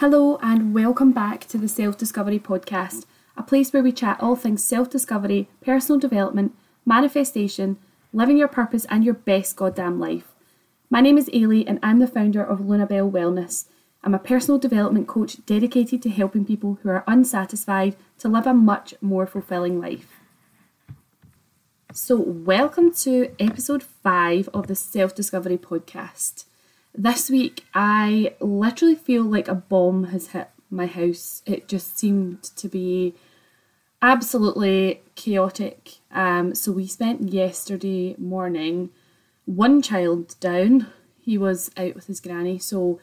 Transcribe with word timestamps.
Hello, 0.00 0.38
and 0.40 0.72
welcome 0.72 1.12
back 1.12 1.46
to 1.48 1.58
the 1.58 1.68
Self 1.68 1.98
Discovery 1.98 2.38
Podcast, 2.38 3.04
a 3.36 3.42
place 3.42 3.70
where 3.70 3.82
we 3.82 3.92
chat 3.92 4.18
all 4.18 4.34
things 4.34 4.64
self 4.64 4.88
discovery, 4.88 5.50
personal 5.60 5.98
development, 5.98 6.54
manifestation, 6.86 7.76
living 8.10 8.38
your 8.38 8.48
purpose, 8.48 8.86
and 8.88 9.04
your 9.04 9.12
best 9.12 9.56
goddamn 9.56 10.00
life. 10.00 10.32
My 10.88 11.02
name 11.02 11.18
is 11.18 11.28
Ailey, 11.28 11.64
and 11.66 11.78
I'm 11.82 11.98
the 11.98 12.06
founder 12.06 12.42
of 12.42 12.62
Lunabelle 12.66 13.10
Wellness. 13.10 13.66
I'm 14.02 14.14
a 14.14 14.18
personal 14.18 14.58
development 14.58 15.06
coach 15.06 15.44
dedicated 15.44 16.00
to 16.00 16.08
helping 16.08 16.46
people 16.46 16.78
who 16.82 16.88
are 16.88 17.04
unsatisfied 17.06 17.94
to 18.20 18.28
live 18.28 18.46
a 18.46 18.54
much 18.54 18.94
more 19.02 19.26
fulfilling 19.26 19.82
life. 19.82 20.18
So, 21.92 22.16
welcome 22.16 22.90
to 23.04 23.34
episode 23.38 23.82
five 23.82 24.48
of 24.54 24.66
the 24.66 24.76
Self 24.76 25.14
Discovery 25.14 25.58
Podcast. 25.58 26.46
This 26.94 27.30
week, 27.30 27.66
I 27.72 28.34
literally 28.40 28.96
feel 28.96 29.22
like 29.22 29.48
a 29.48 29.54
bomb 29.54 30.04
has 30.04 30.28
hit 30.28 30.50
my 30.70 30.86
house. 30.86 31.42
It 31.46 31.68
just 31.68 31.98
seemed 31.98 32.42
to 32.42 32.68
be 32.68 33.14
absolutely 34.02 35.02
chaotic. 35.14 35.98
Um, 36.10 36.54
so 36.54 36.72
we 36.72 36.86
spent 36.86 37.32
yesterday 37.32 38.16
morning 38.18 38.90
one 39.44 39.82
child 39.82 40.34
down. 40.40 40.88
He 41.20 41.38
was 41.38 41.70
out 41.76 41.94
with 41.94 42.06
his 42.06 42.20
granny, 42.20 42.58
so 42.58 42.98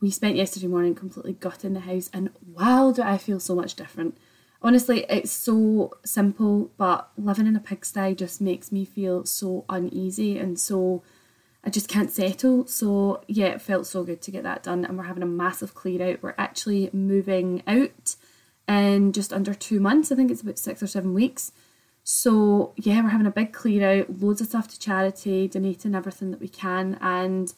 we 0.00 0.10
spent 0.10 0.36
yesterday 0.36 0.66
morning 0.66 0.94
completely 0.94 1.34
gutting 1.34 1.74
the 1.74 1.80
house. 1.80 2.10
And 2.12 2.30
wow, 2.46 2.92
do 2.92 3.02
I 3.02 3.18
feel 3.18 3.40
so 3.40 3.54
much 3.54 3.74
different! 3.74 4.16
Honestly, 4.60 5.06
it's 5.08 5.30
so 5.30 5.92
simple, 6.04 6.72
but 6.76 7.10
living 7.16 7.46
in 7.46 7.54
a 7.54 7.60
pigsty 7.60 8.16
just 8.16 8.40
makes 8.40 8.72
me 8.72 8.84
feel 8.84 9.24
so 9.24 9.64
uneasy 9.68 10.36
and 10.38 10.58
so 10.58 11.04
I 11.68 11.70
just 11.70 11.88
can't 11.88 12.10
settle. 12.10 12.66
So 12.66 13.22
yeah, 13.26 13.48
it 13.48 13.60
felt 13.60 13.86
so 13.86 14.02
good 14.02 14.22
to 14.22 14.30
get 14.30 14.42
that 14.42 14.62
done. 14.62 14.86
And 14.86 14.96
we're 14.96 15.04
having 15.04 15.22
a 15.22 15.26
massive 15.26 15.74
clear 15.74 16.12
out. 16.12 16.22
We're 16.22 16.34
actually 16.38 16.88
moving 16.94 17.62
out 17.66 18.16
in 18.66 19.12
just 19.12 19.34
under 19.34 19.52
two 19.52 19.78
months. 19.78 20.10
I 20.10 20.16
think 20.16 20.30
it's 20.30 20.40
about 20.40 20.58
six 20.58 20.82
or 20.82 20.86
seven 20.86 21.12
weeks. 21.12 21.52
So 22.04 22.72
yeah, 22.76 23.02
we're 23.02 23.10
having 23.10 23.26
a 23.26 23.30
big 23.30 23.52
clear 23.52 24.00
out, 24.00 24.18
loads 24.18 24.40
of 24.40 24.46
stuff 24.46 24.66
to 24.68 24.80
charity, 24.80 25.46
donating 25.46 25.94
everything 25.94 26.30
that 26.30 26.40
we 26.40 26.48
can, 26.48 26.96
and 27.02 27.52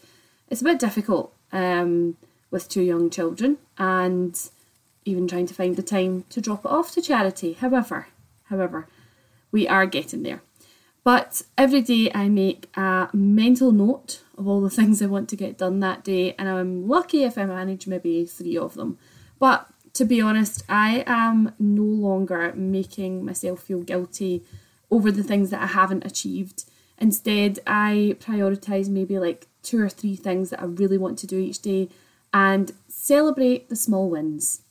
it's 0.49 0.61
a 0.61 0.65
bit 0.65 0.81
difficult 0.81 1.33
um, 1.53 2.17
with 2.51 2.69
two 2.69 2.83
young 2.83 3.11
children 3.11 3.59
and 3.79 4.51
even 5.05 5.29
trying 5.29 5.47
to 5.47 5.55
find 5.55 5.77
the 5.77 5.85
time 5.85 6.25
to 6.31 6.41
drop 6.41 6.65
it 6.65 6.71
off 6.73 6.91
to 6.95 7.01
charity. 7.01 7.53
However, 7.53 8.09
however, 8.47 8.89
we 9.53 9.69
are 9.69 9.87
getting 9.87 10.25
there. 10.25 10.43
But 11.03 11.43
every 11.57 11.81
day 11.81 12.11
I 12.15 12.29
make 12.29 12.69
a 12.77 13.09
mental 13.13 13.73
note 13.73 14.23
of 14.37 14.47
all 14.47 14.61
the 14.61 14.71
things 14.79 15.01
I 15.01 15.07
want 15.07 15.29
to 15.31 15.37
get 15.37 15.59
done 15.59 15.81
that 15.81 16.05
day, 16.05 16.35
and 16.39 16.49
I'm 16.49 16.89
lucky 16.89 17.25
if 17.25 17.39
I 17.39 17.45
manage 17.45 17.87
maybe 17.87 18.27
three 18.27 18.57
of 18.57 18.75
them. 18.75 18.99
But 19.39 19.67
to 19.95 20.05
be 20.05 20.21
honest, 20.21 20.63
I 20.69 21.03
am 21.07 21.55
no 21.59 21.83
longer 21.83 22.53
making 22.55 23.25
myself 23.25 23.63
feel 23.63 23.81
guilty 23.83 24.45
over 24.91 25.11
the 25.11 25.23
things 25.23 25.51
that 25.51 25.63
I 25.63 25.67
haven't 25.67 26.05
achieved. 26.05 26.65
Instead, 26.99 27.61
I 27.67 28.17
prioritize 28.21 28.89
maybe 28.89 29.19
like 29.19 29.47
two 29.63 29.81
or 29.81 29.89
three 29.89 30.17
things 30.17 30.51
that 30.51 30.61
I 30.61 30.67
really 30.67 30.99
want 30.99 31.19
to 31.21 31.27
do 31.27 31.39
each 31.39 31.61
day 31.61 31.89
and 32.33 32.73
celebrate 32.89 33.69
the 33.69 33.77
small 33.77 34.11
wins. 34.11 34.63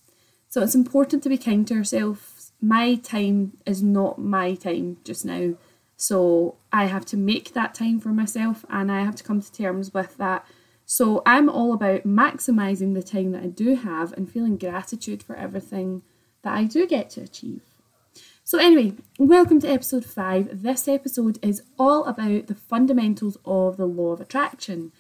So 0.48 0.62
it's 0.62 0.76
important 0.76 1.24
to 1.24 1.30
be 1.30 1.38
kind 1.38 1.68
to 1.68 1.76
ourselves. 1.76 2.52
My 2.62 2.96
time 2.96 3.58
is 3.66 3.82
not 3.82 4.20
my 4.20 4.56
time 4.56 4.98
just 5.04 5.26
now. 5.26 5.56
So 6.02 6.56
I 6.72 6.86
have 6.86 7.06
to 7.08 7.18
make 7.18 7.54
that 7.54 7.76
time 7.76 8.00
for 8.00 8.10
myself 8.10 8.66
and 8.70 8.90
I 8.90 9.02
have 9.02 9.18
to 9.18 9.24
come 9.24 9.42
to 9.42 9.52
terms 9.52 9.94
with 9.94 10.16
that. 10.16 10.48
So 10.86 11.22
I'm 11.26 11.50
all 11.50 11.74
about 11.74 12.08
maximizing 12.08 12.94
the 12.94 13.04
time 13.04 13.34
that 13.34 13.44
I 13.44 13.48
do 13.48 13.76
have 13.76 14.14
and 14.14 14.32
feeling 14.32 14.56
gratitude 14.56 15.22
for 15.22 15.36
everything 15.36 16.04
that 16.42 16.56
I 16.56 16.64
do 16.64 16.88
get 16.88 17.10
to 17.12 17.22
achieve. 17.22 17.64
So, 18.46 18.58
anyway, 18.58 18.94
welcome 19.20 19.60
to 19.60 19.70
episode 19.70 20.06
5. 20.06 20.64
This 20.64 20.88
episode 20.88 21.38
is 21.44 21.64
all 21.78 22.06
about 22.06 22.48
the 22.48 22.56
fundamentals 22.56 23.38
of 23.46 23.76
the 23.76 23.86
law 23.86 24.14
of 24.14 24.22
attraction. 24.22 24.92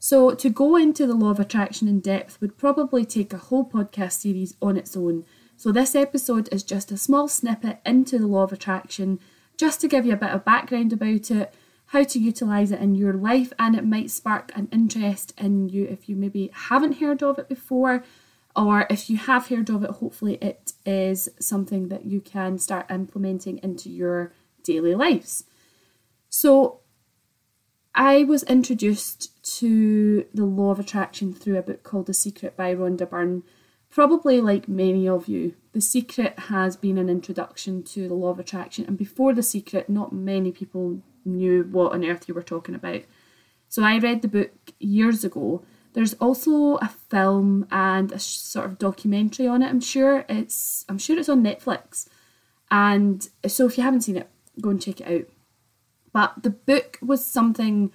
So, 0.00 0.34
to 0.34 0.48
go 0.48 0.76
into 0.76 1.06
the 1.06 1.14
law 1.14 1.30
of 1.30 1.38
attraction 1.38 1.86
in 1.86 2.00
depth 2.00 2.40
would 2.40 2.58
probably 2.58 3.04
take 3.04 3.32
a 3.32 3.38
whole 3.38 3.68
podcast 3.68 4.12
series 4.12 4.56
on 4.60 4.76
its 4.76 4.96
own. 4.96 5.26
So, 5.56 5.70
this 5.70 5.94
episode 5.94 6.48
is 6.50 6.64
just 6.64 6.90
a 6.90 6.96
small 6.96 7.28
snippet 7.28 7.78
into 7.86 8.18
the 8.18 8.26
law 8.26 8.42
of 8.42 8.52
attraction 8.52 9.20
just 9.58 9.80
to 9.82 9.88
give 9.88 10.06
you 10.06 10.14
a 10.14 10.16
bit 10.16 10.30
of 10.30 10.44
background 10.44 10.92
about 10.94 11.30
it, 11.30 11.54
how 11.86 12.04
to 12.04 12.18
utilise 12.18 12.70
it 12.70 12.80
in 12.80 12.94
your 12.94 13.12
life, 13.12 13.52
and 13.58 13.74
it 13.74 13.84
might 13.84 14.10
spark 14.10 14.52
an 14.54 14.68
interest 14.72 15.34
in 15.36 15.68
you 15.68 15.84
if 15.84 16.08
you 16.08 16.16
maybe 16.16 16.50
haven't 16.54 17.00
heard 17.00 17.22
of 17.22 17.38
it 17.38 17.48
before, 17.48 18.04
or 18.54 18.86
if 18.88 19.10
you 19.10 19.16
have 19.16 19.48
heard 19.48 19.68
of 19.68 19.82
it, 19.84 19.90
hopefully 19.90 20.34
it 20.40 20.72
is 20.86 21.28
something 21.40 21.88
that 21.88 22.06
you 22.06 22.20
can 22.20 22.58
start 22.58 22.90
implementing 22.90 23.58
into 23.62 23.90
your 23.90 24.32
daily 24.62 24.94
lives. 24.94 25.44
So, 26.30 26.80
I 27.94 28.22
was 28.22 28.44
introduced 28.44 29.42
to 29.58 30.26
the 30.32 30.44
law 30.44 30.70
of 30.70 30.78
attraction 30.78 31.32
through 31.32 31.58
a 31.58 31.62
book 31.62 31.82
called 31.82 32.06
The 32.06 32.14
Secret 32.14 32.56
by 32.56 32.74
Rhonda 32.74 33.08
Byrne. 33.08 33.42
Probably 33.90 34.40
like 34.40 34.68
many 34.68 35.08
of 35.08 35.26
you, 35.26 35.54
The 35.78 35.82
Secret 35.82 36.36
has 36.36 36.76
been 36.76 36.98
an 36.98 37.08
introduction 37.08 37.84
to 37.84 38.08
the 38.08 38.14
law 38.14 38.30
of 38.30 38.40
attraction, 38.40 38.84
and 38.86 38.98
before 38.98 39.32
The 39.32 39.44
Secret, 39.44 39.88
not 39.88 40.12
many 40.12 40.50
people 40.50 41.02
knew 41.24 41.62
what 41.70 41.92
on 41.92 42.04
earth 42.04 42.26
you 42.26 42.34
were 42.34 42.42
talking 42.42 42.74
about. 42.74 43.02
So 43.68 43.84
I 43.84 43.98
read 43.98 44.20
the 44.22 44.26
book 44.26 44.50
years 44.80 45.22
ago. 45.22 45.62
There's 45.92 46.14
also 46.14 46.78
a 46.78 46.88
film 46.88 47.68
and 47.70 48.10
a 48.10 48.18
sort 48.18 48.66
of 48.66 48.78
documentary 48.78 49.46
on 49.46 49.62
it. 49.62 49.68
I'm 49.68 49.80
sure 49.80 50.24
it's 50.28 50.84
I'm 50.88 50.98
sure 50.98 51.16
it's 51.16 51.28
on 51.28 51.44
Netflix. 51.44 52.08
And 52.72 53.28
so 53.46 53.66
if 53.66 53.78
you 53.78 53.84
haven't 53.84 54.00
seen 54.00 54.16
it, 54.16 54.28
go 54.60 54.70
and 54.70 54.82
check 54.82 55.00
it 55.00 55.06
out. 55.06 55.28
But 56.12 56.42
the 56.42 56.50
book 56.50 56.98
was 57.00 57.24
something 57.24 57.92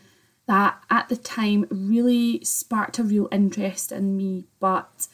that 0.48 0.82
at 0.90 1.10
the 1.10 1.18
time 1.18 1.68
really 1.70 2.46
sparked 2.46 2.98
a 2.98 3.04
real 3.04 3.28
interest 3.30 3.92
in 3.92 4.16
me, 4.16 4.46
but 4.62 5.10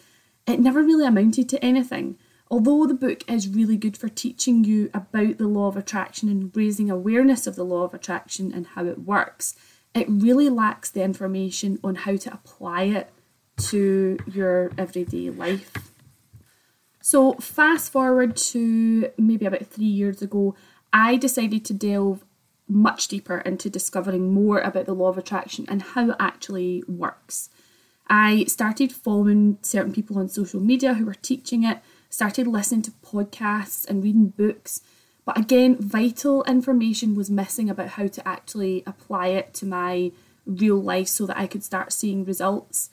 it 0.45 0.59
never 0.59 0.83
really 0.83 1.07
amounted 1.07 1.49
to 1.49 1.65
anything. 1.65 2.19
Although 2.51 2.87
the 2.87 2.95
book 2.95 3.29
is 3.29 3.47
really 3.47 3.77
good 3.77 3.95
for 3.95 4.09
teaching 4.09 4.63
you 4.63 4.89
about 4.93 5.37
the 5.37 5.47
law 5.47 5.67
of 5.67 5.77
attraction 5.77 6.29
and 6.29 6.55
raising 6.55 6.89
awareness 6.89 7.45
of 7.45 7.55
the 7.55 7.63
law 7.63 7.83
of 7.83 7.93
attraction 7.93 8.51
and 8.51 8.65
how 8.67 8.85
it 8.85 8.99
works, 8.99 9.55
it 9.93 10.07
really 10.09 10.49
lacks 10.49 10.89
the 10.89 11.03
information 11.03 11.79
on 11.83 11.95
how 11.95 12.15
to 12.15 12.33
apply 12.33 12.83
it 12.83 13.11
to 13.57 14.17
your 14.31 14.71
everyday 14.77 15.29
life. 15.29 15.71
So, 17.01 17.33
fast 17.33 17.91
forward 17.91 18.35
to 18.37 19.11
maybe 19.17 19.45
about 19.45 19.67
three 19.67 19.85
years 19.85 20.21
ago, 20.21 20.55
I 20.91 21.17
decided 21.17 21.65
to 21.65 21.73
delve 21.73 22.25
much 22.67 23.07
deeper 23.07 23.39
into 23.39 23.69
discovering 23.69 24.33
more 24.33 24.59
about 24.59 24.85
the 24.85 24.93
law 24.93 25.09
of 25.09 25.17
attraction 25.17 25.65
and 25.67 25.81
how 25.81 26.11
it 26.11 26.15
actually 26.19 26.83
works. 26.87 27.49
I 28.07 28.45
started 28.45 28.91
following 28.91 29.59
certain 29.61 29.93
people 29.93 30.17
on 30.17 30.29
social 30.29 30.59
media 30.59 30.95
who 30.95 31.05
were 31.05 31.13
teaching 31.15 31.63
it, 31.63 31.79
started 32.09 32.47
listening 32.47 32.81
to 32.83 32.91
podcasts 32.91 33.87
and 33.87 34.03
reading 34.03 34.29
books. 34.29 34.81
But 35.25 35.37
again, 35.37 35.77
vital 35.79 36.43
information 36.43 37.15
was 37.15 37.29
missing 37.29 37.69
about 37.69 37.89
how 37.89 38.07
to 38.07 38.27
actually 38.27 38.83
apply 38.87 39.27
it 39.27 39.53
to 39.55 39.65
my 39.65 40.11
real 40.45 40.81
life 40.81 41.07
so 41.07 41.25
that 41.27 41.37
I 41.37 41.47
could 41.47 41.63
start 41.63 41.93
seeing 41.93 42.25
results. 42.25 42.89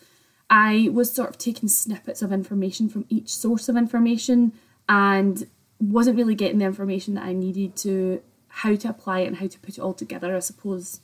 I 0.51 0.91
was 0.93 1.11
sort 1.11 1.31
of 1.31 1.39
taking 1.39 1.69
snippets 1.69 2.23
of 2.23 2.33
information 2.33 2.89
from 2.89 3.07
each 3.09 3.31
source 3.31 3.69
of 3.69 3.77
information 3.77 4.53
and 4.89 5.47
wasn't 5.81 6.17
really 6.17 6.35
getting 6.35 6.59
the 6.59 6.67
information 6.67 7.15
that 7.15 7.25
I 7.25 7.33
needed 7.33 7.77
to 7.77 8.23
how 8.49 8.75
to 8.75 8.89
apply 8.89 9.21
it 9.21 9.27
and 9.27 9.37
how 9.37 9.47
to 9.47 9.59
put 9.59 9.77
it 9.77 9.81
all 9.81 9.95
together, 9.95 10.35
I 10.35 10.41
suppose. 10.41 11.01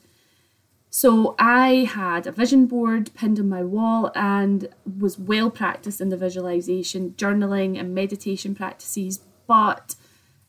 So 0.94 1.34
I 1.38 1.88
had 1.90 2.26
a 2.26 2.32
vision 2.32 2.66
board 2.66 3.14
pinned 3.14 3.38
on 3.38 3.48
my 3.48 3.62
wall 3.62 4.12
and 4.14 4.68
was 5.00 5.18
well 5.18 5.50
practiced 5.50 6.02
in 6.02 6.10
the 6.10 6.18
visualization, 6.18 7.12
journaling, 7.12 7.80
and 7.80 7.94
meditation 7.94 8.54
practices, 8.54 9.20
but 9.46 9.94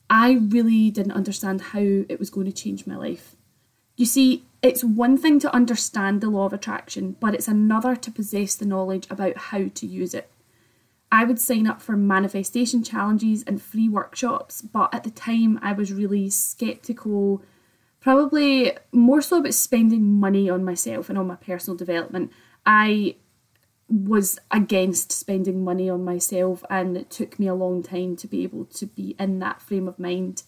I 0.10 0.34
really 0.34 0.92
didn't 0.92 1.14
understand 1.14 1.62
how 1.62 1.80
it 1.80 2.20
was 2.20 2.30
going 2.30 2.46
to 2.48 2.52
change 2.52 2.86
my 2.86 2.98
life. 2.98 3.38
You 3.96 4.06
see, 4.06 4.44
it's 4.62 4.84
one 4.84 5.18
thing 5.18 5.40
to 5.40 5.56
understand 5.56 6.20
the 6.20 6.30
law 6.30 6.46
of 6.46 6.52
attraction, 6.52 7.16
but 7.22 7.34
it's 7.34 7.48
another 7.48 7.96
to 7.96 8.12
possess 8.12 8.56
the 8.56 8.66
knowledge 8.66 9.08
about 9.10 9.38
how 9.38 9.70
to 9.74 9.88
use 9.88 10.14
it. 10.14 10.30
I 11.10 11.24
would 11.24 11.40
sign 11.40 11.68
up 11.68 11.82
for 11.82 11.96
manifestation 11.96 12.84
challenges 12.84 13.44
and 13.44 13.62
free 13.62 13.88
workshops, 13.88 14.62
but 14.62 14.94
at 14.94 15.06
the 15.06 15.10
time 15.10 15.58
I 15.62 15.72
was 15.72 15.94
really 15.94 16.30
skeptical 16.30 17.42
probably 18.04 18.78
more 18.92 19.22
so 19.22 19.38
about 19.38 19.54
spending 19.54 20.20
money 20.20 20.50
on 20.50 20.64
myself 20.64 21.10
and 21.10 21.18
on 21.18 21.26
my 21.26 21.38
personal 21.38 21.78
development. 21.78 22.30
I 22.66 23.16
was 23.88 24.38
against 24.52 25.14
spending 25.14 25.64
money 25.64 25.90
on 25.90 26.04
myself, 26.04 26.66
and 26.70 26.98
it 26.98 27.10
took 27.10 27.40
me 27.40 27.48
a 27.48 27.54
long 27.54 27.82
time 27.82 28.18
to 28.18 28.28
be 28.28 28.44
able 28.44 28.66
to 28.66 28.86
be 28.86 29.16
in 29.18 29.40
that 29.40 29.62
frame 29.62 29.88
of 29.88 29.98
mind. 29.98 30.44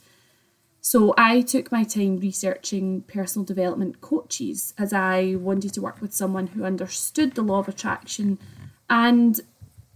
So 0.82 1.14
I 1.18 1.42
took 1.42 1.72
my 1.72 1.86
time 1.86 2.18
researching 2.18 3.02
personal 3.04 3.46
development 3.46 4.02
coaches 4.02 4.74
as 4.78 4.92
I 4.92 5.36
wanted 5.36 5.74
to 5.76 5.82
work 5.82 6.02
with 6.02 6.14
someone 6.14 6.48
who 6.48 6.66
understood 6.66 7.36
the 7.36 7.42
law 7.42 7.60
of 7.60 7.70
attraction 7.70 8.38
and 8.90 9.40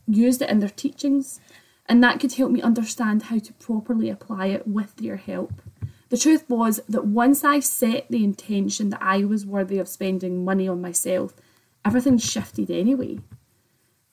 used 0.08 0.42
it 0.42 0.50
in 0.50 0.60
their 0.60 0.70
teachings, 0.70 1.42
and 1.88 2.02
that 2.04 2.22
could 2.22 2.34
help 2.34 2.52
me 2.52 2.62
understand 2.62 3.24
how 3.24 3.40
to 3.40 3.54
properly 3.54 4.10
apply 4.10 4.48
it 4.48 4.66
with 4.66 4.96
their 4.96 5.18
help. 5.18 5.62
The 6.10 6.18
truth 6.18 6.50
was 6.50 6.80
that 6.90 7.06
once 7.06 7.44
I 7.44 7.60
set 7.60 8.08
the 8.10 8.24
intention 8.24 8.90
that 8.90 9.02
I 9.02 9.24
was 9.24 9.46
worthy 9.46 9.78
of 9.78 9.88
spending 9.88 10.44
money 10.44 10.68
on 10.68 10.82
myself, 10.82 11.34
everything 11.86 12.18
shifted 12.18 12.72
anyway. 12.72 13.20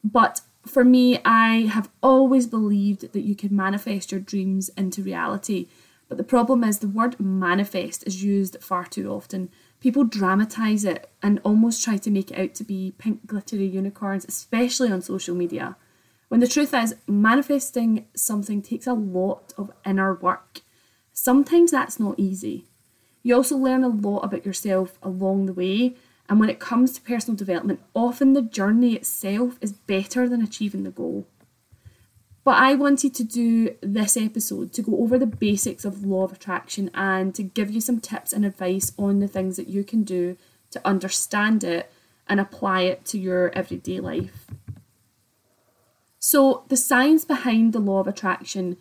But 0.04 0.42
for 0.66 0.84
me, 0.84 1.18
I 1.24 1.66
have 1.72 1.90
always 2.02 2.46
believed 2.46 3.12
that 3.12 3.22
you 3.22 3.34
can 3.34 3.56
manifest 3.56 4.12
your 4.12 4.20
dreams 4.20 4.68
into 4.76 5.02
reality. 5.02 5.68
But 6.08 6.18
the 6.18 6.24
problem 6.24 6.62
is, 6.62 6.78
the 6.78 6.88
word 6.88 7.18
manifest 7.18 8.06
is 8.06 8.22
used 8.22 8.58
far 8.62 8.84
too 8.84 9.10
often. 9.10 9.50
People 9.80 10.04
dramatise 10.04 10.84
it 10.84 11.10
and 11.22 11.40
almost 11.44 11.82
try 11.82 11.96
to 11.96 12.10
make 12.10 12.30
it 12.30 12.38
out 12.38 12.54
to 12.56 12.64
be 12.64 12.94
pink 12.98 13.26
glittery 13.26 13.66
unicorns, 13.66 14.24
especially 14.28 14.90
on 14.90 15.02
social 15.02 15.34
media. 15.34 15.76
When 16.28 16.40
the 16.40 16.48
truth 16.48 16.74
is, 16.74 16.94
manifesting 17.06 18.06
something 18.14 18.60
takes 18.60 18.86
a 18.86 18.92
lot 18.92 19.52
of 19.56 19.70
inner 19.84 20.14
work. 20.14 20.60
Sometimes 21.18 21.70
that's 21.70 21.98
not 21.98 22.14
easy. 22.18 22.66
You 23.22 23.34
also 23.34 23.56
learn 23.56 23.82
a 23.82 23.88
lot 23.88 24.20
about 24.20 24.44
yourself 24.44 24.98
along 25.02 25.46
the 25.46 25.54
way, 25.54 25.96
and 26.28 26.38
when 26.38 26.50
it 26.50 26.60
comes 26.60 26.92
to 26.92 27.00
personal 27.00 27.36
development, 27.36 27.80
often 27.94 28.34
the 28.34 28.42
journey 28.42 28.94
itself 28.94 29.56
is 29.62 29.72
better 29.72 30.28
than 30.28 30.42
achieving 30.42 30.84
the 30.84 30.90
goal. 30.90 31.26
But 32.44 32.58
I 32.58 32.74
wanted 32.74 33.14
to 33.14 33.24
do 33.24 33.74
this 33.80 34.16
episode 34.16 34.74
to 34.74 34.82
go 34.82 35.00
over 35.00 35.18
the 35.18 35.26
basics 35.26 35.86
of 35.86 36.04
law 36.04 36.24
of 36.24 36.32
attraction 36.32 36.90
and 36.94 37.34
to 37.34 37.42
give 37.42 37.70
you 37.70 37.80
some 37.80 37.98
tips 37.98 38.34
and 38.34 38.44
advice 38.44 38.92
on 38.98 39.18
the 39.18 39.26
things 39.26 39.56
that 39.56 39.68
you 39.68 39.84
can 39.84 40.04
do 40.04 40.36
to 40.70 40.86
understand 40.86 41.64
it 41.64 41.90
and 42.28 42.38
apply 42.38 42.82
it 42.82 43.06
to 43.06 43.18
your 43.18 43.50
everyday 43.54 44.00
life. 44.00 44.46
So, 46.18 46.64
the 46.68 46.76
science 46.76 47.24
behind 47.24 47.72
the 47.72 47.80
law 47.80 48.00
of 48.00 48.06
attraction 48.06 48.76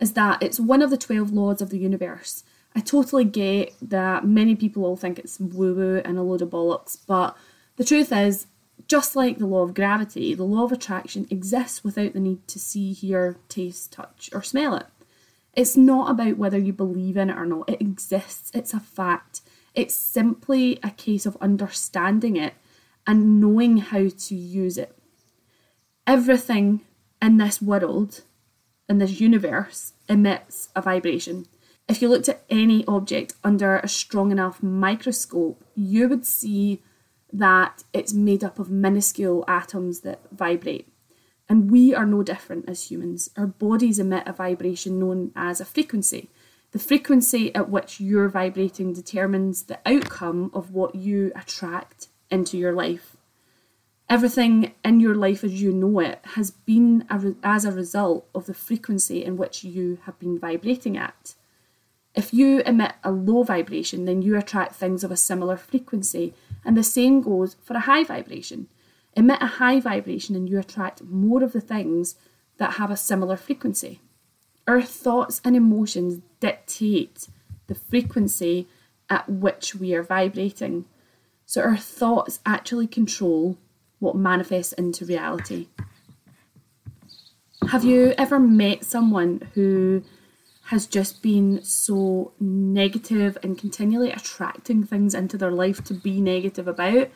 is 0.00 0.12
that 0.12 0.42
it's 0.42 0.60
one 0.60 0.82
of 0.82 0.90
the 0.90 0.96
12 0.96 1.32
laws 1.32 1.60
of 1.62 1.70
the 1.70 1.78
universe 1.78 2.44
I 2.76 2.80
totally 2.80 3.24
get 3.24 3.72
that 3.80 4.26
many 4.26 4.54
people 4.54 4.82
will 4.82 4.98
think 4.98 5.18
it's 5.18 5.40
woo 5.40 5.74
woo 5.74 6.02
and 6.04 6.18
a 6.18 6.22
load 6.22 6.42
of 6.42 6.50
bollocks, 6.50 6.98
but 7.06 7.34
the 7.76 7.84
truth 7.84 8.12
is, 8.12 8.46
just 8.86 9.16
like 9.16 9.38
the 9.38 9.46
law 9.46 9.62
of 9.62 9.72
gravity, 9.72 10.34
the 10.34 10.44
law 10.44 10.64
of 10.64 10.72
attraction 10.72 11.26
exists 11.30 11.82
without 11.82 12.12
the 12.12 12.20
need 12.20 12.46
to 12.48 12.58
see, 12.58 12.92
hear, 12.92 13.38
taste, 13.48 13.92
touch, 13.92 14.28
or 14.34 14.42
smell 14.42 14.76
it. 14.76 14.86
It's 15.54 15.74
not 15.74 16.10
about 16.10 16.36
whether 16.36 16.58
you 16.58 16.74
believe 16.74 17.16
in 17.16 17.30
it 17.30 17.38
or 17.38 17.46
not, 17.46 17.70
it 17.70 17.80
exists, 17.80 18.50
it's 18.52 18.74
a 18.74 18.80
fact. 18.80 19.40
It's 19.74 19.94
simply 19.94 20.78
a 20.82 20.90
case 20.90 21.24
of 21.24 21.38
understanding 21.40 22.36
it 22.36 22.52
and 23.06 23.40
knowing 23.40 23.78
how 23.78 24.08
to 24.08 24.34
use 24.34 24.76
it. 24.76 24.94
Everything 26.06 26.82
in 27.22 27.38
this 27.38 27.62
world, 27.62 28.20
in 28.88 28.98
this 28.98 29.20
universe, 29.20 29.92
emits 30.08 30.68
a 30.76 30.82
vibration. 30.82 31.46
If 31.88 32.02
you 32.02 32.08
looked 32.08 32.28
at 32.28 32.44
any 32.50 32.84
object 32.86 33.34
under 33.44 33.76
a 33.76 33.88
strong 33.88 34.32
enough 34.32 34.62
microscope, 34.62 35.64
you 35.74 36.08
would 36.08 36.26
see 36.26 36.82
that 37.32 37.84
it's 37.92 38.12
made 38.12 38.42
up 38.42 38.58
of 38.58 38.70
minuscule 38.70 39.44
atoms 39.46 40.00
that 40.00 40.20
vibrate. 40.32 40.88
And 41.48 41.70
we 41.70 41.94
are 41.94 42.06
no 42.06 42.22
different 42.22 42.68
as 42.68 42.90
humans. 42.90 43.30
Our 43.36 43.46
bodies 43.46 43.98
emit 43.98 44.24
a 44.26 44.32
vibration 44.32 44.98
known 44.98 45.32
as 45.36 45.60
a 45.60 45.64
frequency. 45.64 46.28
The 46.72 46.78
frequency 46.80 47.54
at 47.54 47.68
which 47.68 48.00
you're 48.00 48.28
vibrating 48.28 48.92
determines 48.92 49.64
the 49.64 49.78
outcome 49.86 50.50
of 50.52 50.72
what 50.72 50.96
you 50.96 51.30
attract 51.36 52.08
into 52.30 52.58
your 52.58 52.72
life. 52.72 53.15
Everything 54.08 54.72
in 54.84 55.00
your 55.00 55.16
life 55.16 55.42
as 55.42 55.60
you 55.60 55.72
know 55.72 55.98
it 55.98 56.20
has 56.34 56.52
been 56.52 57.04
a 57.10 57.18
re- 57.18 57.34
as 57.42 57.64
a 57.64 57.72
result 57.72 58.28
of 58.34 58.46
the 58.46 58.54
frequency 58.54 59.24
in 59.24 59.36
which 59.36 59.64
you 59.64 59.98
have 60.04 60.16
been 60.20 60.38
vibrating 60.38 60.96
at. 60.96 61.34
If 62.14 62.32
you 62.32 62.62
emit 62.64 62.94
a 63.02 63.10
low 63.10 63.42
vibration, 63.42 64.04
then 64.04 64.22
you 64.22 64.38
attract 64.38 64.76
things 64.76 65.02
of 65.02 65.10
a 65.10 65.16
similar 65.16 65.56
frequency, 65.56 66.34
and 66.64 66.76
the 66.76 66.84
same 66.84 67.20
goes 67.20 67.56
for 67.62 67.74
a 67.74 67.80
high 67.80 68.04
vibration. 68.04 68.68
Emit 69.14 69.42
a 69.42 69.46
high 69.46 69.80
vibration, 69.80 70.36
and 70.36 70.48
you 70.48 70.58
attract 70.58 71.02
more 71.02 71.42
of 71.42 71.52
the 71.52 71.60
things 71.60 72.14
that 72.58 72.74
have 72.74 72.90
a 72.90 72.96
similar 72.96 73.36
frequency. 73.36 74.00
Our 74.68 74.82
thoughts 74.82 75.40
and 75.44 75.56
emotions 75.56 76.22
dictate 76.40 77.28
the 77.66 77.74
frequency 77.74 78.68
at 79.10 79.28
which 79.28 79.74
we 79.74 79.94
are 79.94 80.02
vibrating. 80.02 80.84
So, 81.44 81.60
our 81.60 81.76
thoughts 81.76 82.40
actually 82.46 82.86
control 82.86 83.58
what 83.98 84.16
manifests 84.16 84.72
into 84.74 85.04
reality. 85.04 85.68
Have 87.68 87.84
you 87.84 88.14
ever 88.16 88.38
met 88.38 88.84
someone 88.84 89.48
who 89.54 90.04
has 90.66 90.86
just 90.86 91.22
been 91.22 91.62
so 91.62 92.32
negative 92.40 93.38
and 93.42 93.56
continually 93.56 94.10
attracting 94.10 94.82
things 94.82 95.14
into 95.14 95.38
their 95.38 95.52
life 95.52 95.82
to 95.84 95.94
be 95.94 96.20
negative 96.20 96.66
about. 96.66 97.08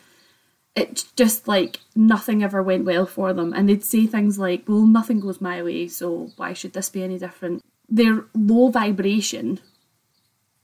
It's 0.76 1.02
just 1.02 1.48
like 1.48 1.80
nothing 1.96 2.44
ever 2.44 2.62
went 2.62 2.84
well 2.84 3.06
for 3.06 3.32
them. 3.32 3.52
And 3.52 3.68
they'd 3.68 3.82
say 3.82 4.06
things 4.06 4.38
like, 4.38 4.64
well, 4.68 4.86
nothing 4.86 5.18
goes 5.18 5.40
my 5.40 5.64
way, 5.64 5.88
so 5.88 6.30
why 6.36 6.52
should 6.52 6.74
this 6.74 6.90
be 6.90 7.02
any 7.02 7.18
different? 7.18 7.64
Their 7.88 8.26
low 8.34 8.70
vibration 8.70 9.58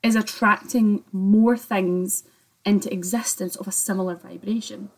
is 0.00 0.14
attracting 0.14 1.02
more 1.10 1.56
things 1.56 2.22
into 2.64 2.92
existence 2.92 3.56
of 3.56 3.66
a 3.66 3.72
similar 3.72 4.14
vibration. 4.14 4.90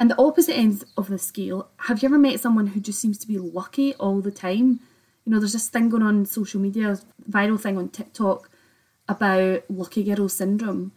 And 0.00 0.10
the 0.10 0.20
opposite 0.20 0.56
ends 0.56 0.84
of 0.96 1.06
the 1.08 1.18
scale, 1.18 1.68
have 1.76 2.02
you 2.02 2.08
ever 2.08 2.18
met 2.18 2.40
someone 2.40 2.68
who 2.68 2.80
just 2.80 3.00
seems 3.00 3.18
to 3.18 3.28
be 3.28 3.38
lucky 3.38 3.94
all 3.94 4.20
the 4.20 4.32
time? 4.32 4.80
you 5.24 5.32
know, 5.32 5.38
there's 5.38 5.52
this 5.52 5.68
thing 5.68 5.88
going 5.88 6.02
on 6.02 6.26
social 6.26 6.60
media, 6.60 6.98
viral 7.30 7.60
thing 7.60 7.76
on 7.76 7.88
TikTok 7.88 8.50
about 9.08 9.62
lucky 9.68 10.04
girl 10.04 10.28
syndrome. 10.28 10.92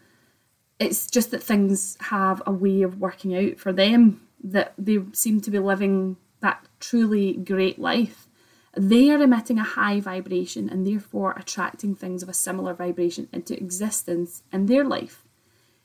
It's 0.80 1.10
just 1.10 1.32
that 1.32 1.44
things 1.44 1.98
have 2.02 2.42
a 2.46 2.52
way 2.52 2.82
of 2.82 3.00
working 3.00 3.36
out 3.36 3.60
for 3.60 3.74
them 3.74 4.22
that 4.44 4.74
they 4.78 5.00
seem 5.14 5.40
to 5.42 5.52
be 5.52 5.60
living 5.60 6.18
that 6.42 6.66
truly 6.80 7.34
great 7.34 7.80
life. 7.80 8.28
They 8.76 9.12
are 9.12 9.22
emitting 9.22 9.60
a 9.60 9.64
high 9.64 10.00
vibration 10.00 10.70
and 10.70 10.86
therefore 10.86 11.34
attracting 11.38 11.96
things 11.96 12.24
of 12.24 12.30
a 12.30 12.34
similar 12.34 12.74
vibration 12.74 13.30
into 13.32 13.56
existence 13.56 14.44
in 14.52 14.66
their 14.66 14.84
life. 14.84 15.24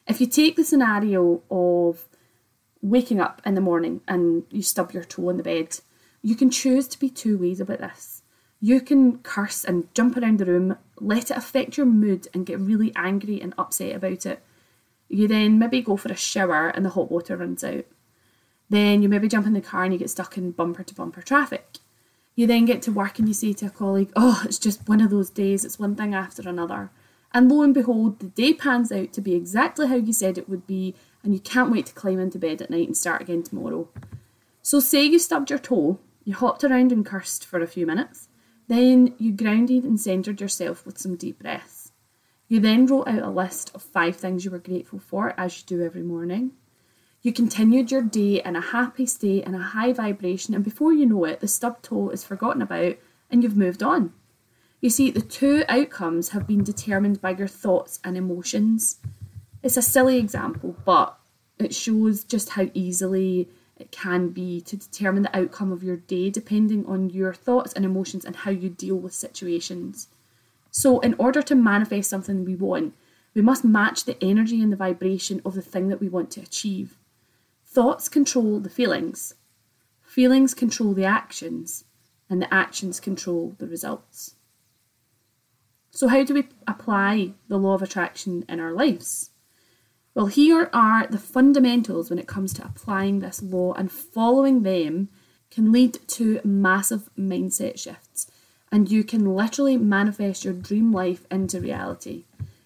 If 0.07 0.21
you 0.21 0.27
take 0.27 0.57
the 0.57 0.65
scenario 0.65 1.43
of 1.51 2.09
waking 2.83 3.21
up 3.21 3.43
in 3.45 3.55
the 3.55 3.61
morning 3.61 4.01
and 4.07 4.45
you 4.51 4.63
stub 4.63 4.93
your 4.93 5.05
toe 5.05 5.29
on 5.29 5.37
the 5.37 5.43
bed, 5.43 5.79
you 6.23 6.35
can 6.35 6.51
choose 6.51 6.89
to 6.89 6.99
be 6.99 7.11
two 7.11 7.39
ways 7.39 7.61
about 7.61 7.79
this. 7.79 8.23
You 8.61 8.81
can 8.81 9.19
curse 9.19 9.65
and 9.65 9.93
jump 9.95 10.17
around 10.17 10.39
the 10.39 10.45
room, 10.45 10.77
let 11.01 11.31
it 11.31 11.37
affect 11.37 11.77
your 11.77 11.87
mood, 11.87 12.27
and 12.35 12.47
get 12.47 12.59
really 12.59 12.93
angry 12.97 13.41
and 13.41 13.55
upset 13.57 13.95
about 13.95 14.27
it. 14.27 14.43
You 15.09 15.29
then 15.29 15.59
maybe 15.59 15.81
go 15.81 15.97
for 15.97 16.13
a 16.13 16.17
shower 16.17 16.69
and 16.69 16.85
the 16.85 16.91
hot 16.91 17.11
water 17.11 17.37
runs 17.37 17.63
out. 17.63 17.87
Then 18.69 19.03
you 19.03 19.09
maybe 19.09 19.29
jump 19.29 19.47
in 19.47 19.53
the 19.55 19.61
car 19.61 19.85
and 19.85 19.93
you 19.93 19.99
get 19.99 20.11
stuck 20.11 20.37
in 20.37 20.51
bumper 20.51 20.83
to 20.83 20.95
bumper 20.95 21.23
traffic. 21.23 21.79
You 22.35 22.47
then 22.47 22.67
get 22.67 22.83
to 22.83 22.93
work 22.93 23.19
and 23.19 23.27
you 23.27 23.35
say 23.35 23.53
to 23.55 23.67
a 23.67 23.71
colleague, 23.71 24.13
Oh, 24.15 24.43
it's 24.45 24.59
just 24.59 24.89
one 24.89 25.01
of 25.01 25.11
those 25.11 25.31
days, 25.31 25.65
it's 25.65 25.79
one 25.79 25.95
thing 25.95 26.15
after 26.15 26.47
another. 26.49 26.91
And 27.33 27.51
lo 27.51 27.63
and 27.63 27.75
behold, 27.75 28.19
the 28.19 28.27
day 28.27 28.55
pans 28.55 28.91
out 28.91 29.13
to 29.13 29.21
be 29.21 29.35
exactly 29.35 29.87
how 29.87 29.97
you 29.97 30.13
said 30.13 30.39
it 30.39 30.49
would 30.49 30.67
be, 30.67 30.95
and 31.29 31.35
you 31.35 31.43
can't 31.43 31.71
wait 31.71 31.85
to 31.85 31.93
climb 31.93 32.19
into 32.19 32.39
bed 32.39 32.63
at 32.63 32.71
night 32.71 32.87
and 32.87 32.97
start 32.97 33.21
again 33.21 33.43
tomorrow. 33.43 33.87
So, 34.63 34.81
say 34.81 35.05
you 35.05 35.19
stubbed 35.19 35.51
your 35.51 35.59
toe, 35.59 35.99
you 36.25 36.35
hopped 36.35 36.65
around 36.65 36.91
and 36.91 37.05
cursed 37.05 37.45
for 37.45 37.61
a 37.61 37.67
few 37.67 37.87
minutes, 37.87 38.29
then 38.67 39.15
you 39.19 39.33
grounded 39.33 39.85
and 39.85 40.01
centered 40.01 40.41
yourself 40.41 40.87
with 40.87 40.97
some 40.97 41.17
deep 41.17 41.41
breaths. 41.41 41.93
You 42.49 42.61
then 42.61 42.87
wrote 42.87 43.09
out 43.09 43.21
a 43.25 43.29
list 43.29 43.71
of 43.75 43.83
five 43.83 44.17
things 44.17 44.47
you 44.47 44.51
were 44.51 44.59
grateful 44.59 45.01
for, 45.01 45.35
as 45.39 45.59
you 45.59 45.67
do 45.67 45.85
every 45.85 46.03
morning. 46.03 46.53
You 47.21 47.35
continued 47.35 47.91
your 47.91 48.01
day 48.01 48.41
in 48.43 48.57
a 48.57 48.63
happy 48.63 49.05
state 49.05 49.45
and 49.45 49.55
a 49.55 49.59
high 49.59 49.93
vibration, 49.93 50.55
and 50.55 50.65
before 50.65 50.95
you 50.95 51.05
know 51.05 51.27
it, 51.27 51.41
the 51.41 51.49
stubbed 51.49 51.83
toe 51.83 52.09
is 52.09 52.25
forgotten 52.25 52.63
about 52.63 52.97
and 53.31 53.43
you've 53.43 53.55
moved 53.55 53.83
on. 53.83 54.15
You 54.81 54.89
see, 54.89 55.11
the 55.11 55.21
two 55.21 55.65
outcomes 55.69 56.31
have 56.31 56.47
been 56.47 56.65
determined 56.65 57.21
by 57.21 57.33
your 57.33 57.49
thoughts 57.49 58.01
and 58.03 58.17
emotions. 58.17 58.99
It's 59.63 59.77
a 59.77 59.83
silly 59.83 60.17
example, 60.17 60.75
but 60.87 61.18
it 61.59 61.75
shows 61.75 62.25
just 62.25 62.51
how 62.51 62.69
easily 62.75 63.49
it 63.77 63.93
can 63.93 64.29
be 64.31 64.61
to 64.63 64.77
determine 64.77 65.23
the 65.23 65.37
outcome 65.37 65.73
of 65.73 65.83
your 65.83 65.97
day 65.97 66.31
depending 66.31 66.85
on 66.87 67.11
your 67.11 67.33
thoughts 67.33 67.73
and 67.73 67.85
emotions 67.85 68.25
and 68.25 68.37
how 68.37 68.51
you 68.51 68.69
deal 68.69 68.97
with 68.97 69.15
situations. 69.15 70.09
So, 70.71 71.01
in 71.01 71.15
order 71.15 71.43
to 71.43 71.55
manifest 71.55 72.11
something 72.11 72.45
we 72.45 72.55
want, 72.55 72.95
we 73.35 73.43
must 73.43 73.65
match 73.65 74.05
the 74.05 74.23
energy 74.23 74.63
and 74.63 74.73
the 74.73 74.77
vibration 74.77 75.41
of 75.45 75.55
the 75.55 75.63
thing 75.63 75.89
that 75.89 76.01
we 76.01 76.09
want 76.09 76.31
to 76.33 76.41
achieve. 76.41 76.99
Thoughts 77.67 78.09
control 78.09 78.61
the 78.61 78.71
feelings, 78.71 79.35
feelings 80.03 80.55
control 80.55 80.95
the 80.95 81.05
actions, 81.05 81.85
and 82.29 82.43
the 82.43 82.53
actions 82.53 83.01
control 83.01 83.55
the 83.59 83.67
results. 83.67 84.35
So, 85.91 86.09
how 86.09 86.25
do 86.25 86.35
we 86.35 86.49
apply 86.67 87.33
the 87.49 87.59
law 87.59 87.75
of 87.75 87.83
attraction 87.83 88.45
in 88.49 88.61
our 88.61 88.73
lives? 88.73 89.31
Well, 90.19 90.27
here 90.27 90.69
are 90.73 91.07
the 91.07 91.17
fundamentals 91.17 92.11
when 92.11 92.19
it 92.19 92.27
comes 92.27 92.53
to 92.55 92.65
applying 92.65 93.21
this 93.21 93.41
law 93.41 93.73
and 93.75 93.89
following 93.89 94.65
them 94.65 95.11
can 95.49 95.71
lead 95.71 95.97
to 96.09 96.41
massive 96.43 97.09
mindset 97.17 97.79
shifts, 97.79 98.29
and 98.73 98.91
you 98.91 99.05
can 99.05 99.37
literally 99.37 99.77
manifest 99.77 100.45
your 100.45 100.55
dream 100.55 100.93
life 100.93 101.25
into 101.31 101.61
reality. 101.61 102.25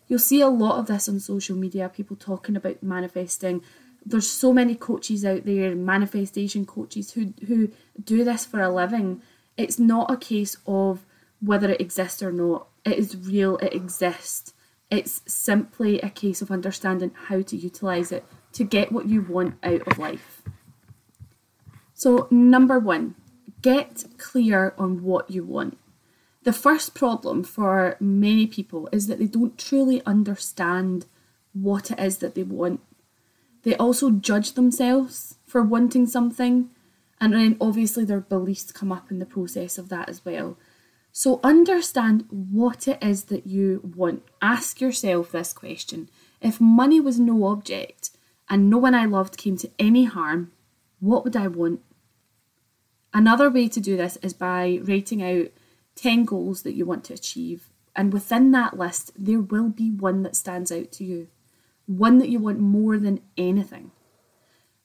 You'll 0.09 0.18
see 0.18 0.40
a 0.40 0.49
lot 0.49 0.78
of 0.78 0.87
this 0.87 1.11
on 1.11 1.21
social 1.21 1.54
media, 1.54 1.90
people 1.90 2.16
talking 2.16 2.56
about 2.56 2.82
manifesting. 2.82 3.62
There's 4.02 4.30
so 4.30 4.54
many 4.54 4.75
coaches 4.75 5.23
out 5.23 5.44
there, 5.44 5.76
manifestation 5.76 6.64
coaches 6.64 7.12
who 7.12 7.35
who 7.49 7.71
do 8.02 8.25
this 8.25 8.47
for 8.47 8.62
a 8.62 8.73
living. 8.73 9.21
It's 9.59 9.78
not 9.78 10.11
a 10.11 10.16
case 10.16 10.56
of 10.66 11.04
whether 11.42 11.68
it 11.68 11.82
exists 11.82 12.23
or 12.23 12.32
not. 12.32 12.68
It 12.87 12.99
is 12.99 13.14
real, 13.14 13.59
it 13.59 13.75
exists. 13.75 14.54
It's 14.93 15.23
simply 15.27 15.99
a 16.01 16.11
case 16.11 16.43
of 16.43 16.51
understanding 16.51 17.13
how 17.29 17.41
to 17.41 17.57
utilize 17.57 18.13
it 18.13 18.27
to 18.53 18.63
get 18.63 18.93
what 18.93 19.09
you 19.09 19.23
want 19.23 19.55
out 19.63 19.81
of 19.89 19.99
life. 19.99 20.43
So, 21.95 22.29
number 22.31 22.79
one, 22.79 23.15
get 23.63 24.05
clear 24.19 24.75
on 24.77 25.03
what 25.03 25.31
you 25.31 25.45
want. 25.45 25.79
The 26.43 26.53
first 26.53 26.95
problem 26.95 27.43
for 27.43 27.97
many 28.01 28.47
people 28.47 28.91
is 28.93 29.07
that 29.07 29.19
they 29.19 29.29
don't 29.29 29.57
truly 29.57 30.03
understand 30.05 31.07
what 31.55 31.91
it 31.91 31.99
is 31.99 32.19
that 32.19 32.35
they 32.35 32.43
want. 32.43 32.81
They 33.63 33.75
also 33.77 34.11
judge 34.11 34.53
themselves 34.53 35.39
for 35.47 35.63
wanting 35.63 36.07
something, 36.07 36.69
and 37.19 37.33
then 37.33 37.57
obviously 37.63 38.05
their 38.05 38.21
beliefs 38.21 38.71
come 38.71 38.93
up 38.93 39.11
in 39.11 39.21
the 39.21 39.25
process 39.25 39.79
of 39.79 39.89
that 39.89 40.11
as 40.11 40.23
well. 40.23 40.59
So, 41.14 41.40
understand 41.45 42.25
what 42.31 42.88
it 42.88 42.99
is 43.02 43.25
that 43.25 43.47
you 43.47 43.92
want. 43.95 44.23
Ask 44.40 44.81
yourself 44.81 45.31
this 45.31 45.52
question 45.52 46.09
If 46.40 46.59
money 46.59 47.00
was 47.00 47.21
no 47.21 47.45
object 47.45 48.11
and 48.49 48.71
no 48.71 48.78
one 48.78 48.95
I 48.95 49.04
loved 49.04 49.37
came 49.37 49.59
to 49.59 49.71
any 49.78 50.04
harm, 50.04 50.52
what 51.00 51.23
would 51.25 51.37
I 51.37 51.49
want? 51.49 51.81
Another 53.12 53.50
way 53.50 53.69
to 53.69 53.81
do 53.81 53.97
this 53.97 54.16
is 54.23 54.33
by 54.33 54.81
writing 54.85 55.23
out 55.23 55.49
10 55.97 56.25
goals 56.25 56.62
that 56.62 56.73
you 56.73 56.87
want 56.87 57.04
to 57.04 57.14
achieve. 57.14 57.69
And 57.95 58.11
within 58.11 58.50
that 58.52 58.78
list, 58.78 59.12
there 59.14 59.40
will 59.40 59.69
be 59.69 59.90
one 59.90 60.23
that 60.23 60.35
stands 60.35 60.73
out 60.73 60.92
to 60.92 61.04
you, 61.04 61.28
one 61.85 62.19
that 62.19 62.31
you 62.31 62.38
want 62.38 62.59
more 62.59 62.97
than 62.97 63.21
anything. 63.37 63.90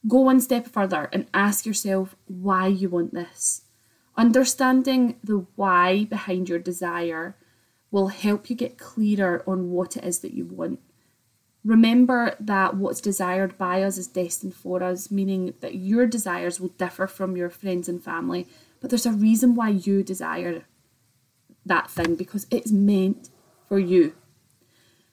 Go 0.06 0.20
one 0.20 0.42
step 0.42 0.68
further 0.68 1.10
and 1.14 1.28
ask 1.34 1.66
yourself 1.66 2.18
why 2.26 2.68
you 2.68 2.90
want 2.90 3.14
this. 3.14 3.62
Understanding 4.18 5.20
the 5.24 5.46
why 5.56 6.06
behind 6.06 6.50
your 6.50 6.60
desire 6.60 7.36
will 7.92 8.08
help 8.08 8.50
you 8.50 8.56
get 8.56 8.78
clearer 8.78 9.44
on 9.48 9.70
what 9.70 9.96
it 9.96 10.04
is 10.04 10.20
that 10.20 10.34
you 10.34 10.46
want. 10.46 10.80
Remember 11.64 12.36
that 12.40 12.76
what's 12.76 13.00
desired 13.00 13.58
by 13.58 13.84
us 13.84 13.98
is 13.98 14.08
destined 14.08 14.56
for 14.56 14.82
us, 14.82 15.12
meaning 15.12 15.54
that 15.60 15.76
your 15.76 16.08
desires 16.08 16.60
will 16.60 16.70
differ 16.70 17.08
from 17.08 17.38
your 17.38 17.50
friends 17.50 17.88
and 17.88 18.04
family, 18.04 18.48
but 18.80 18.90
there's 18.90 19.06
a 19.06 19.12
reason 19.12 19.54
why 19.54 19.70
you 19.70 20.02
desire 20.02 20.64
that 21.66 21.92
thing 21.92 22.16
because 22.16 22.48
it's 22.50 22.72
meant 22.72 23.30
for 23.68 23.78
you. 23.78 24.14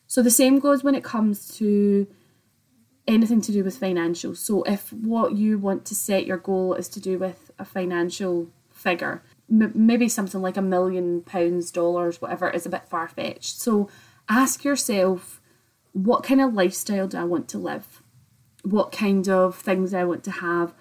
So 0.06 0.22
the 0.22 0.30
same 0.30 0.60
goes 0.60 0.84
when 0.84 0.94
it 0.94 1.04
comes 1.04 1.48
to 1.58 2.06
anything 3.06 3.40
to 3.42 3.52
do 3.52 3.64
with 3.64 3.76
financial. 3.76 4.34
So 4.34 4.62
if 4.62 4.92
what 4.92 5.32
you 5.34 5.58
want 5.58 5.84
to 5.86 5.94
set 5.94 6.26
your 6.26 6.38
goal 6.38 6.74
is 6.74 6.88
to 6.90 7.00
do 7.00 7.18
with 7.18 7.50
a 7.58 7.64
financial 7.64 8.48
figure, 8.84 9.22
m- 9.50 9.72
maybe 9.74 10.08
something 10.08 10.40
like 10.40 10.56
a 10.56 10.62
million 10.62 11.22
pounds, 11.22 11.72
dollars, 11.72 12.22
whatever, 12.22 12.50
is 12.50 12.66
a 12.66 12.70
bit 12.70 12.86
far 12.86 13.08
fetched. 13.08 13.58
So 13.58 13.88
ask 14.28 14.62
yourself, 14.62 15.40
what 15.92 16.22
kind 16.22 16.40
of 16.40 16.54
lifestyle 16.54 17.08
do 17.08 17.18
I 17.18 17.24
want 17.24 17.48
to 17.48 17.58
live? 17.58 18.02
What 18.62 18.92
kind 18.92 19.28
of 19.28 19.56
things 19.56 19.90
do 19.90 19.96
I 19.96 20.04
want 20.04 20.22
to 20.24 20.30
have? 20.30 20.72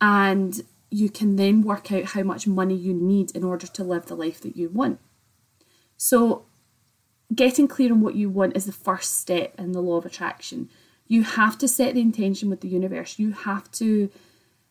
And 0.00 0.60
you 0.90 1.08
can 1.08 1.36
then 1.36 1.62
work 1.62 1.90
out 1.92 2.04
how 2.04 2.22
much 2.22 2.46
money 2.46 2.74
you 2.74 2.92
need 2.92 3.30
in 3.32 3.44
order 3.44 3.66
to 3.66 3.84
live 3.84 4.06
the 4.06 4.16
life 4.16 4.40
that 4.40 4.56
you 4.56 4.68
want. 4.68 4.98
So, 5.96 6.46
getting 7.34 7.68
clear 7.68 7.92
on 7.92 8.00
what 8.00 8.16
you 8.16 8.28
want 8.28 8.56
is 8.56 8.64
the 8.64 8.72
first 8.72 9.18
step 9.18 9.54
in 9.58 9.72
the 9.72 9.80
law 9.80 9.98
of 9.98 10.06
attraction. 10.06 10.68
You 11.06 11.22
have 11.22 11.58
to 11.58 11.68
set 11.68 11.94
the 11.94 12.00
intention 12.00 12.50
with 12.50 12.60
the 12.60 12.68
universe. 12.68 13.18
You 13.18 13.32
have 13.32 13.70
to 13.72 14.10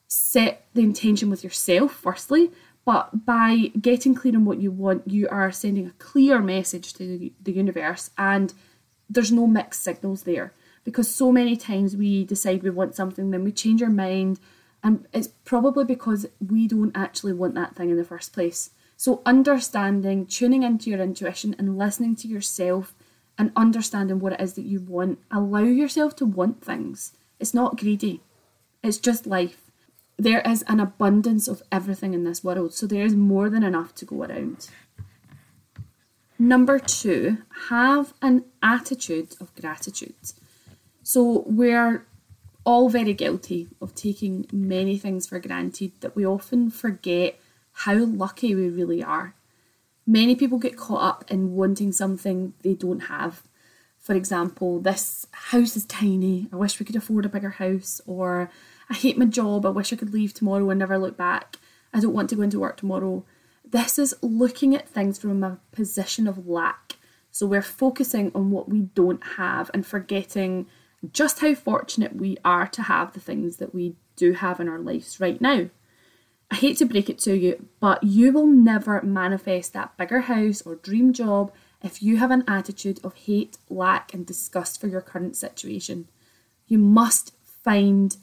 set 0.10 0.66
the 0.74 0.82
intention 0.82 1.30
with 1.30 1.44
yourself, 1.44 1.94
firstly, 1.94 2.51
but 2.84 3.25
by 3.25 3.72
getting 3.80 4.16
clear 4.16 4.36
on 4.36 4.46
what 4.46 4.60
you 4.60 4.72
want, 4.72 5.08
you 5.08 5.30
are 5.30 5.51
sending 5.51 5.86
a 5.86 5.92
clear 6.00 6.39
message 6.39 6.94
to 6.96 7.30
the 7.42 7.51
universe, 7.51 8.10
and 8.18 8.54
there's 9.08 9.32
no 9.32 9.46
mixed 9.46 9.84
signals 9.84 10.24
there. 10.24 10.54
Because 10.84 11.08
so 11.08 11.32
many 11.32 11.56
times 11.56 11.96
we 11.96 12.25
decide 12.25 12.63
we 12.63 12.72
want 12.72 12.96
something, 12.96 13.30
then 13.30 13.44
we 13.44 13.51
change 13.51 13.84
our 13.84 13.89
mind, 13.89 14.39
and 14.84 15.08
it's 15.13 15.28
probably 15.46 15.86
because 15.86 16.25
we 16.46 16.68
don't 16.68 16.96
actually 16.96 17.34
want 17.34 17.54
that 17.54 17.75
thing 17.75 17.92
in 17.92 17.98
the 17.98 18.04
first 18.04 18.34
place. 18.34 18.72
So, 18.98 19.22
understanding, 19.25 20.25
tuning 20.25 20.63
into 20.63 20.89
your 20.89 21.00
intuition, 21.00 21.56
and 21.60 21.78
listening 21.78 22.16
to 22.18 22.28
yourself 22.28 22.96
and 23.38 23.51
understanding 23.56 24.20
what 24.20 24.34
it 24.34 24.42
is 24.42 24.54
that 24.54 24.66
you 24.66 24.82
want, 24.82 25.20
allow 25.30 25.63
yourself 25.63 26.16
to 26.18 26.25
want 26.25 26.63
things. 26.63 27.13
It's 27.39 27.54
not 27.54 27.78
greedy, 27.78 28.22
it's 28.82 28.98
just 28.98 29.28
life. 29.28 29.69
There 30.20 30.42
is 30.42 30.66
an 30.68 30.82
abundance 30.82 31.48
of 31.48 31.64
everything 31.72 32.14
in 32.14 32.26
this 32.26 32.44
world, 32.44 32.74
so 32.74 32.86
there 32.86 33.06
is 33.06 33.16
more 33.16 33.50
than 33.50 33.64
enough 33.64 33.96
to 33.96 34.06
go 34.06 34.24
around. 34.24 34.70
Number 36.38 36.78
two, 36.78 37.38
have 37.70 38.14
an 38.22 38.44
attitude 38.62 39.36
of 39.40 39.56
gratitude. 39.56 40.34
So, 41.04 41.46
we're 41.48 42.06
all 42.66 42.90
very 42.90 43.14
guilty 43.14 43.70
of 43.82 43.96
taking 43.96 44.46
many 44.52 44.98
things 44.98 45.26
for 45.26 45.40
granted 45.40 45.94
that 46.02 46.18
we 46.18 46.26
often 46.26 46.70
forget 46.70 47.40
how 47.72 47.96
lucky 47.96 48.54
we 48.54 48.70
really 48.70 49.02
are. 49.02 49.36
Many 50.06 50.36
people 50.36 50.60
get 50.60 50.76
caught 50.76 51.02
up 51.02 51.32
in 51.32 51.56
wanting 51.56 51.94
something 51.94 52.54
they 52.62 52.74
don't 52.74 53.08
have. 53.08 53.44
For 53.98 54.16
example, 54.16 54.82
this 54.82 55.26
house 55.32 55.78
is 55.78 55.86
tiny, 55.86 56.50
I 56.52 56.58
wish 56.58 56.78
we 56.78 56.86
could 56.86 56.98
afford 56.98 57.26
a 57.26 57.30
bigger 57.30 57.52
house, 57.52 58.02
or 58.06 58.52
I 58.89 58.96
hate 58.96 59.17
my 59.17 59.25
job, 59.25 59.65
I 59.65 59.69
wish 59.69 59.93
I 59.93 59.96
could 59.96 60.13
leave 60.13 60.34
tomorrow 60.34 60.69
and 60.69 60.79
never 60.79 60.98
look 60.98 61.15
back. 61.15 61.58
I 61.93 62.00
don't 62.00 62.13
want 62.13 62.29
to 62.29 62.36
go 62.36 62.41
into 62.41 62.60
work 62.60 62.77
tomorrow. 62.77 63.24
This 63.63 64.00
is 64.00 64.15
looking 64.22 64.75
at 64.75 64.89
things 64.89 65.19
from 65.19 65.43
a 65.43 65.60
position 65.72 66.27
of 66.27 66.48
lack. 66.48 66.96
So 67.31 67.46
we're 67.46 67.62
focusing 67.62 68.31
on 68.34 68.51
what 68.51 68.67
we 68.69 68.81
don't 68.81 69.24
have 69.38 69.69
and 69.74 69.86
forgetting 69.86 70.67
just 71.13 71.39
how 71.39 71.53
fortunate 71.53 72.15
we 72.15 72.38
are 72.43 72.67
to 72.67 72.84
have 72.84 73.13
the 73.13 73.19
things 73.19 73.58
that 73.58 73.74
we 73.74 73.96
do 74.15 74.34
have 74.34 74.60
in 74.60 74.67
our 74.67 74.79
lives 74.79 75.19
right 75.19 75.39
now. 75.39 75.69
I 76.51 76.55
hate 76.55 76.77
to 76.77 76.86
break 76.86 77.10
it 77.10 77.19
to 77.19 77.38
you, 77.38 77.67
but 77.79 78.03
you 78.03 78.31
will 78.31 78.48
never 78.48 79.01
manifest 79.03 79.74
that 79.74 79.96
bigger 79.98 80.22
house 80.22 80.62
or 80.63 80.75
dream 80.75 81.13
job 81.13 81.53
if 81.84 82.01
you 82.01 82.17
have 82.17 82.31
an 82.31 82.43
attitude 82.48 83.00
of 83.03 83.13
hate, 83.15 83.58
lack, 83.69 84.13
and 84.13 84.25
disgust 84.25 84.81
for 84.81 84.88
your 84.88 85.01
current 85.01 85.38
situation. 85.38 86.08
You 86.67 86.79
must 86.79 87.34
find 87.43 88.17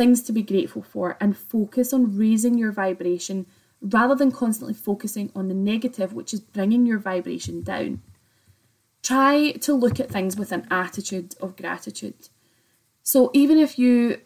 things 0.00 0.22
to 0.22 0.32
be 0.32 0.42
grateful 0.42 0.80
for 0.80 1.18
and 1.20 1.36
focus 1.36 1.92
on 1.92 2.16
raising 2.16 2.56
your 2.56 2.72
vibration 2.72 3.44
rather 3.82 4.14
than 4.14 4.32
constantly 4.32 4.72
focusing 4.72 5.30
on 5.34 5.48
the 5.48 5.54
negative, 5.54 6.14
which 6.14 6.32
is 6.32 6.40
bringing 6.40 6.86
your 6.86 6.98
vibration 6.98 7.62
down. 7.62 8.00
Try 9.02 9.50
to 9.60 9.74
look 9.74 10.00
at 10.00 10.08
things 10.08 10.38
with 10.38 10.52
an 10.52 10.66
attitude 10.70 11.34
of 11.42 11.54
gratitude. 11.54 12.30
So, 13.02 13.30
even 13.34 13.58
if 13.58 13.78
you 13.78 14.22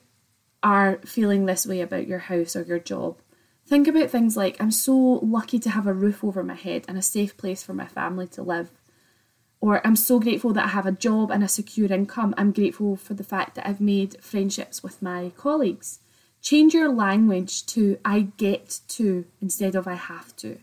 are 0.62 1.00
feeling 1.04 1.47
this 1.47 1.66
way 1.66 1.81
about 1.81 2.07
your 2.07 2.21
house 2.21 2.54
or 2.54 2.62
your 2.62 2.78
job, 2.78 3.19
think 3.66 3.88
about 3.88 4.11
things 4.11 4.37
like 4.37 4.57
I'm 4.61 4.71
so 4.71 4.95
lucky 4.95 5.59
to 5.59 5.71
have 5.71 5.88
a 5.88 5.93
roof 5.93 6.23
over 6.23 6.45
my 6.45 6.54
head 6.54 6.85
and 6.87 6.97
a 6.97 7.02
safe 7.02 7.37
place 7.37 7.64
for 7.64 7.75
my 7.75 7.88
family 7.88 8.28
to 8.28 8.45
live. 8.45 8.71
Or 9.64 9.80
I'm 9.83 9.97
so 9.97 10.21
grateful 10.21 10.52
that 10.52 10.66
I 10.66 10.68
have 10.68 10.85
a 10.85 10.92
job 10.92 11.30
and 11.30 11.42
a 11.42 11.49
secure 11.49 11.90
income. 11.90 12.35
I'm 12.37 12.52
grateful 12.52 12.97
for 12.97 13.14
the 13.14 13.25
fact 13.25 13.54
that 13.54 13.66
I've 13.66 13.80
made 13.80 14.23
friendships 14.23 14.83
with 14.83 15.00
my 15.00 15.33
colleagues. 15.38 16.00
Change 16.42 16.75
your 16.75 16.92
language 16.92 17.64
to 17.68 17.97
I 18.04 18.28
get 18.37 18.80
to 18.88 19.25
instead 19.40 19.75
of 19.75 19.88
I 19.88 19.94
have 19.94 20.37
to. 20.37 20.59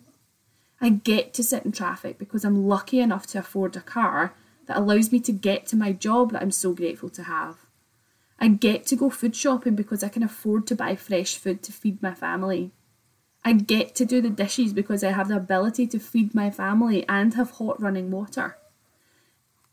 I 0.79 0.89
get 0.89 1.33
to 1.33 1.43
sit 1.43 1.65
in 1.65 1.71
traffic 1.71 2.19
because 2.19 2.45
I'm 2.45 2.67
lucky 2.67 2.99
enough 2.99 3.25
to 3.27 3.39
afford 3.39 3.75
a 3.75 3.81
car 3.81 4.35
that 4.67 4.77
allows 4.77 5.11
me 5.11 5.19
to 5.21 5.31
get 5.31 5.65
to 5.69 5.75
my 5.75 5.93
job 5.93 6.33
that 6.33 6.43
I'm 6.43 6.51
so 6.51 6.71
grateful 6.71 7.09
to 7.09 7.23
have. 7.23 7.57
I 8.37 8.49
get 8.49 8.85
to 8.85 8.95
go 8.95 9.09
food 9.09 9.35
shopping 9.35 9.73
because 9.73 10.03
I 10.03 10.09
can 10.09 10.21
afford 10.21 10.67
to 10.67 10.75
buy 10.75 10.95
fresh 10.95 11.37
food 11.37 11.63
to 11.63 11.71
feed 11.71 12.03
my 12.03 12.13
family. 12.13 12.69
I 13.43 13.53
get 13.53 13.95
to 13.95 14.05
do 14.05 14.21
the 14.21 14.29
dishes 14.29 14.73
because 14.73 15.03
I 15.03 15.11
have 15.11 15.29
the 15.29 15.37
ability 15.37 15.87
to 15.87 15.97
feed 15.97 16.35
my 16.35 16.51
family 16.51 17.03
and 17.09 17.33
have 17.33 17.49
hot 17.57 17.81
running 17.81 18.11
water. 18.11 18.57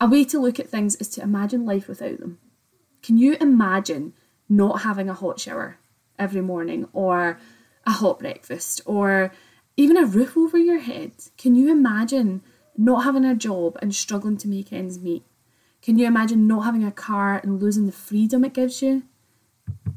A 0.00 0.08
way 0.08 0.24
to 0.24 0.38
look 0.38 0.60
at 0.60 0.68
things 0.68 0.96
is 0.96 1.08
to 1.10 1.22
imagine 1.22 1.66
life 1.66 1.88
without 1.88 2.18
them. 2.20 2.38
Can 3.02 3.16
you 3.16 3.36
imagine 3.40 4.12
not 4.48 4.82
having 4.82 5.08
a 5.08 5.14
hot 5.14 5.40
shower? 5.40 5.78
every 6.18 6.40
morning 6.40 6.88
or 6.92 7.38
a 7.86 7.90
hot 7.90 8.18
breakfast 8.18 8.80
or 8.84 9.32
even 9.76 9.96
a 9.96 10.04
roof 10.04 10.36
over 10.36 10.58
your 10.58 10.80
head. 10.80 11.12
Can 11.36 11.54
you 11.54 11.70
imagine 11.70 12.42
not 12.76 13.04
having 13.04 13.24
a 13.24 13.34
job 13.34 13.78
and 13.80 13.94
struggling 13.94 14.36
to 14.38 14.48
make 14.48 14.72
ends 14.72 14.98
meet? 14.98 15.24
Can 15.80 15.96
you 15.96 16.06
imagine 16.06 16.46
not 16.46 16.62
having 16.62 16.84
a 16.84 16.90
car 16.90 17.38
and 17.38 17.62
losing 17.62 17.86
the 17.86 17.92
freedom 17.92 18.44
it 18.44 18.52
gives 18.52 18.82
you? 18.82 19.04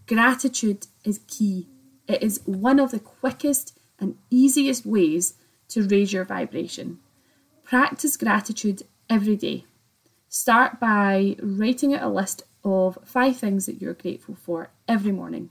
Gratitude 0.08 0.88
is 1.04 1.22
key. 1.28 1.68
It 2.08 2.22
is 2.22 2.42
one 2.46 2.80
of 2.80 2.92
the 2.92 3.00
quickest 3.00 3.78
and 4.00 4.18
easiest 4.30 4.86
ways 4.86 5.36
to 5.70 5.88
raise 5.88 6.14
your 6.14 6.26
vibration. 6.26 7.00
Practice 7.64 8.18
gratitude 8.18 8.84
every 9.10 9.36
day. 9.36 9.66
Start 10.34 10.80
by 10.80 11.36
writing 11.44 11.94
out 11.94 12.04
a 12.04 12.08
list 12.08 12.44
of 12.64 12.98
five 13.04 13.36
things 13.36 13.66
that 13.66 13.82
you're 13.82 13.94
grateful 13.94 14.34
for 14.34 14.70
every 14.88 15.12
morning. 15.12 15.50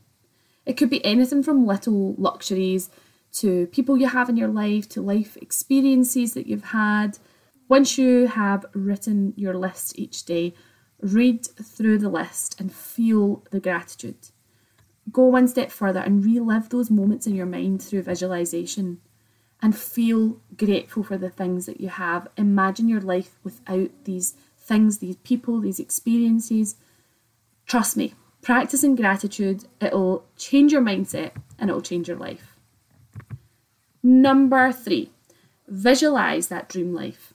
It 0.64 0.78
could 0.78 0.88
be 0.88 1.04
anything 1.04 1.42
from 1.42 1.66
little 1.66 2.14
luxuries 2.14 2.88
to 3.32 3.66
people 3.66 3.98
you 3.98 4.06
have 4.06 4.30
in 4.30 4.38
your 4.38 4.48
life 4.48 4.88
to 4.90 5.02
life 5.02 5.36
experiences 5.36 6.32
that 6.32 6.46
you've 6.46 6.64
had. 6.64 7.18
Once 7.68 7.98
you 7.98 8.28
have 8.28 8.64
written 8.72 9.34
your 9.36 9.52
list 9.52 9.98
each 9.98 10.24
day, 10.24 10.54
read 11.02 11.44
through 11.44 11.98
the 11.98 12.08
list 12.08 12.58
and 12.58 12.72
feel 12.72 13.44
the 13.50 13.60
gratitude. 13.60 14.30
Go 15.12 15.24
one 15.24 15.46
step 15.46 15.70
further 15.70 16.00
and 16.00 16.24
relive 16.24 16.70
those 16.70 16.90
moments 16.90 17.26
in 17.26 17.34
your 17.34 17.44
mind 17.44 17.82
through 17.82 18.04
visualization 18.04 19.02
and 19.60 19.76
feel 19.76 20.40
grateful 20.56 21.02
for 21.02 21.18
the 21.18 21.28
things 21.28 21.66
that 21.66 21.82
you 21.82 21.90
have. 21.90 22.28
Imagine 22.38 22.88
your 22.88 23.02
life 23.02 23.38
without 23.44 23.90
these 24.04 24.36
things, 24.70 24.98
these 24.98 25.16
people, 25.16 25.60
these 25.60 25.80
experiences. 25.80 26.76
Trust 27.66 27.96
me, 27.96 28.14
practicing 28.40 28.94
gratitude, 28.94 29.64
it'll 29.80 30.24
change 30.36 30.72
your 30.72 30.80
mindset 30.80 31.32
and 31.58 31.68
it'll 31.68 31.82
change 31.82 32.06
your 32.06 32.16
life. 32.16 32.56
Number 34.00 34.70
three, 34.70 35.10
visualize 35.66 36.46
that 36.48 36.68
dream 36.68 36.94
life. 36.94 37.34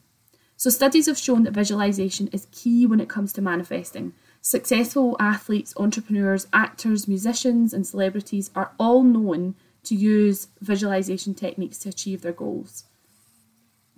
So, 0.56 0.70
studies 0.70 1.08
have 1.08 1.18
shown 1.18 1.44
that 1.44 1.54
visualization 1.54 2.30
is 2.30 2.48
key 2.52 2.86
when 2.86 3.02
it 3.02 3.10
comes 3.10 3.34
to 3.34 3.42
manifesting. 3.42 4.14
Successful 4.42 5.18
athletes, 5.20 5.74
entrepreneurs, 5.76 6.48
actors, 6.54 7.06
musicians, 7.06 7.74
and 7.74 7.86
celebrities 7.86 8.50
are 8.56 8.72
all 8.80 9.04
known 9.04 9.56
to 9.84 9.94
use 9.94 10.48
visualization 10.62 11.34
techniques 11.34 11.80
to 11.80 11.90
achieve 11.90 12.22
their 12.22 12.32
goals. 12.32 12.86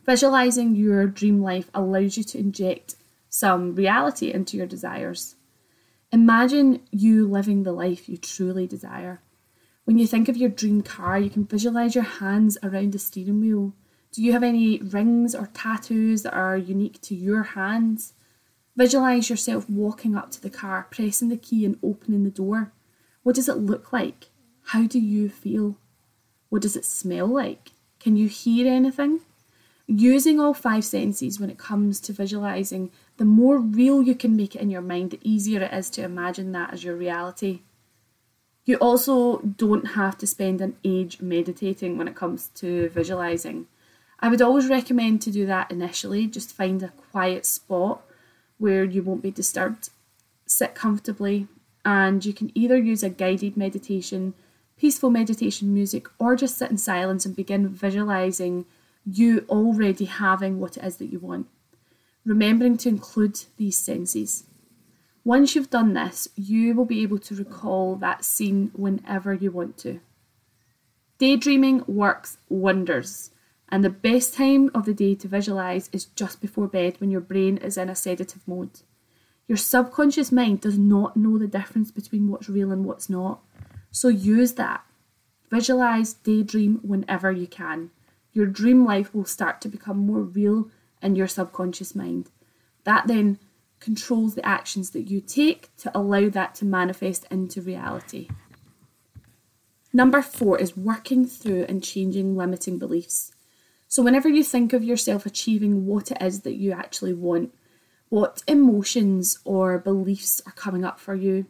Visualizing 0.06 0.76
your 0.76 1.06
dream 1.06 1.40
life 1.42 1.70
allows 1.76 2.18
you 2.18 2.24
to 2.24 2.40
inject 2.40 2.96
some 3.40 3.76
reality 3.76 4.32
into 4.32 4.58
your 4.58 4.68
desires. 4.68 5.36
Imagine 6.12 6.82
you 6.92 7.28
living 7.28 7.64
the 7.64 7.72
life 7.72 8.08
you 8.08 8.18
truly 8.18 8.66
desire. 8.66 9.22
When 9.86 9.98
you 9.98 10.08
think 10.08 10.28
of 10.28 10.38
your 10.38 10.50
dream 10.50 10.82
car, 10.82 11.20
you 11.20 11.30
can 11.30 11.46
visualize 11.46 11.96
your 11.96 12.04
hands 12.04 12.58
around 12.64 12.94
the 12.94 13.00
steering 13.00 13.42
wheel 13.42 13.74
do 14.12 14.24
you 14.24 14.32
have 14.32 14.42
any 14.42 14.80
rings 14.80 15.36
or 15.36 15.50
tattoos 15.54 16.24
that 16.24 16.34
are 16.34 16.58
unique 16.58 17.00
to 17.04 17.14
your 17.14 17.44
hands? 17.44 18.14
Visualize 18.76 19.30
yourself 19.30 19.70
walking 19.70 20.16
up 20.16 20.32
to 20.32 20.42
the 20.42 20.50
car, 20.50 20.88
pressing 20.90 21.30
the 21.30 21.38
key, 21.38 21.66
and 21.66 21.78
opening 21.84 22.24
the 22.24 22.32
door. 22.32 22.74
What 23.24 23.36
does 23.36 23.48
it 23.48 23.58
look 23.58 23.94
like? 23.94 24.30
How 24.66 24.88
do 24.88 25.00
you 25.00 25.30
feel? 25.30 25.78
What 26.50 26.64
does 26.64 26.76
it 26.76 26.84
smell 26.84 27.28
like? 27.28 27.72
Can 28.00 28.16
you 28.16 28.28
hear 28.28 28.72
anything? 28.72 29.20
Using 29.86 30.40
all 30.40 30.54
five 30.54 30.84
senses 30.84 31.40
when 31.40 31.50
it 31.50 31.58
comes 31.58 32.00
to 32.02 32.12
visualizing, 32.12 32.92
the 33.18 33.26
more 33.26 33.58
real 33.58 34.02
you 34.02 34.16
can 34.16 34.36
make 34.36 34.56
it 34.56 34.62
in 34.62 34.70
your 34.70 34.82
mind, 34.82 35.12
the 35.12 35.20
easier 35.24 35.62
it 35.62 35.74
is 35.74 35.90
to 35.92 36.04
imagine 36.04 36.52
that 36.52 36.74
as 36.74 36.84
your 36.84 36.96
reality. 36.96 37.62
You 38.66 38.76
also 38.78 39.40
don't 39.40 39.96
have 39.96 40.18
to 40.20 40.28
spend 40.28 40.62
an 40.62 40.76
age 40.84 41.22
meditating 41.22 41.98
when 41.98 42.08
it 42.08 42.16
comes 42.16 42.50
to 42.56 42.90
visualizing. 42.90 43.68
I 44.20 44.30
would 44.30 44.42
always 44.42 44.68
recommend 44.68 45.22
to 45.22 45.32
do 45.32 45.46
that 45.46 45.72
initially. 45.72 46.28
Just 46.28 46.54
find 46.54 46.84
a 46.84 46.94
quiet 47.12 47.46
spot 47.46 48.02
where 48.58 48.84
you 48.84 49.04
won't 49.04 49.22
be 49.22 49.32
disturbed. 49.32 49.90
Sit 50.46 50.76
comfortably, 50.76 51.48
and 51.86 52.26
you 52.26 52.34
can 52.34 52.52
either 52.56 52.78
use 52.78 53.04
a 53.04 53.10
guided 53.10 53.56
meditation, 53.56 54.34
peaceful 54.78 55.10
meditation 55.10 55.74
music, 55.74 56.08
or 56.20 56.36
just 56.36 56.58
sit 56.58 56.70
in 56.70 56.78
silence 56.78 57.26
and 57.26 57.36
begin 57.36 57.70
visualizing 57.70 58.66
you 59.06 59.46
already 59.50 60.06
having 60.06 60.60
what 60.60 60.78
it 60.78 60.84
is 60.84 60.98
that 60.98 61.12
you 61.12 61.20
want. 61.20 61.48
Remembering 62.28 62.76
to 62.76 62.90
include 62.90 63.46
these 63.56 63.78
senses. 63.78 64.44
Once 65.24 65.56
you've 65.56 65.70
done 65.70 65.94
this, 65.94 66.28
you 66.36 66.76
will 66.76 66.84
be 66.84 67.02
able 67.02 67.20
to 67.20 67.34
recall 67.34 67.96
that 67.96 68.26
scene 68.26 68.70
whenever 68.74 69.34
you 69.34 69.50
want 69.50 69.78
to. 69.78 70.02
Daydreaming 71.20 71.86
works 71.88 72.38
wonders. 72.50 73.32
And 73.70 73.82
the 73.82 73.90
best 73.90 74.34
time 74.34 74.70
of 74.76 74.84
the 74.84 74.94
day 74.94 75.16
to 75.16 75.28
visualize 75.30 75.90
is 75.94 76.04
just 76.04 76.42
before 76.42 76.68
bed 76.68 76.98
when 77.00 77.12
your 77.12 77.22
brain 77.22 77.56
is 77.60 77.78
in 77.78 77.90
a 77.90 77.96
sedative 77.96 78.46
mode. 78.46 78.82
Your 79.48 79.58
subconscious 79.58 80.30
mind 80.30 80.60
does 80.60 80.78
not 80.78 81.16
know 81.16 81.38
the 81.38 81.48
difference 81.48 81.92
between 81.92 82.28
what's 82.28 82.50
real 82.50 82.74
and 82.74 82.84
what's 82.84 83.10
not. 83.10 83.40
So 83.90 84.10
use 84.10 84.56
that. 84.56 84.84
Visualize, 85.50 86.12
daydream 86.12 86.82
whenever 86.84 87.32
you 87.32 87.48
can. 87.48 87.92
Your 88.34 88.48
dream 88.48 88.86
life 88.86 89.16
will 89.16 89.24
start 89.24 89.62
to 89.62 89.70
become 89.70 89.98
more 89.98 90.22
real 90.22 90.70
in 91.02 91.16
your 91.16 91.28
subconscious 91.28 91.96
mind. 91.96 92.30
That 92.84 93.08
then 93.08 93.40
controls 93.80 94.36
the 94.36 94.46
actions 94.46 94.92
that 94.92 95.10
you 95.10 95.22
take 95.22 95.76
to 95.78 95.96
allow 95.98 96.30
that 96.30 96.56
to 96.56 96.66
manifest 96.66 97.26
into 97.30 97.62
reality. 97.62 98.28
Number 99.94 100.22
four 100.22 100.60
is 100.60 100.78
working 100.78 101.26
through 101.26 101.66
and 101.70 101.84
changing 101.84 102.36
limiting 102.36 102.78
beliefs. 102.78 103.32
So, 103.88 104.04
whenever 104.04 104.28
you 104.28 104.44
think 104.44 104.74
of 104.74 104.84
yourself 104.84 105.26
achieving 105.26 105.86
what 105.86 106.12
it 106.12 106.22
is 106.22 106.42
that 106.42 106.56
you 106.56 106.72
actually 106.72 107.14
want, 107.14 107.54
what 108.10 108.44
emotions 108.48 109.40
or 109.46 109.80
beliefs 109.80 110.42
are 110.46 110.52
coming 110.52 110.84
up 110.84 111.00
for 111.00 111.16
you, 111.16 111.46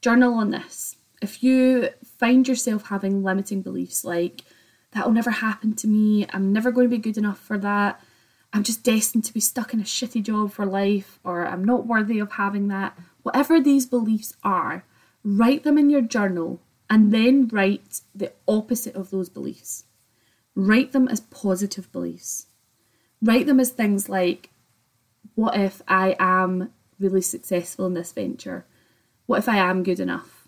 journal 0.00 0.34
on 0.34 0.50
this. 0.50 0.96
If 1.20 1.42
you 1.42 1.90
find 2.18 2.48
yourself 2.48 2.88
having 2.88 3.22
limiting 3.22 3.62
beliefs 3.62 4.04
like, 4.04 4.42
that 4.90 5.06
will 5.06 5.12
never 5.12 5.30
happen 5.30 5.74
to 5.76 5.86
me, 5.86 6.26
I'm 6.32 6.52
never 6.52 6.72
going 6.72 6.90
to 6.90 6.96
be 6.96 7.00
good 7.00 7.16
enough 7.16 7.38
for 7.38 7.56
that, 7.58 8.02
I'm 8.52 8.62
just 8.62 8.82
destined 8.82 9.24
to 9.24 9.32
be 9.32 9.40
stuck 9.40 9.72
in 9.72 9.80
a 9.80 9.84
shitty 9.84 10.22
job 10.22 10.52
for 10.52 10.66
life, 10.66 11.18
or 11.24 11.46
I'm 11.46 11.64
not 11.64 11.86
worthy 11.86 12.18
of 12.18 12.32
having 12.32 12.68
that, 12.68 12.98
whatever 13.22 13.60
these 13.60 13.86
beliefs 13.86 14.34
are, 14.44 14.84
write 15.24 15.64
them 15.64 15.78
in 15.78 15.88
your 15.88 16.02
journal 16.02 16.60
and 16.90 17.12
then 17.12 17.48
write 17.48 18.02
the 18.14 18.32
opposite 18.46 18.94
of 18.94 19.10
those 19.10 19.30
beliefs. 19.30 19.84
Write 20.54 20.92
them 20.92 21.08
as 21.08 21.20
positive 21.20 21.90
beliefs. 21.92 22.46
Write 23.22 23.46
them 23.46 23.58
as 23.58 23.70
things 23.70 24.10
like, 24.10 24.50
what 25.34 25.56
if 25.56 25.80
I 25.88 26.14
am 26.18 26.72
really 26.98 27.22
successful 27.22 27.86
in 27.86 27.94
this 27.94 28.12
venture? 28.12 28.66
What 29.24 29.38
if 29.38 29.48
I 29.48 29.56
am 29.56 29.82
good 29.82 30.00
enough? 30.00 30.46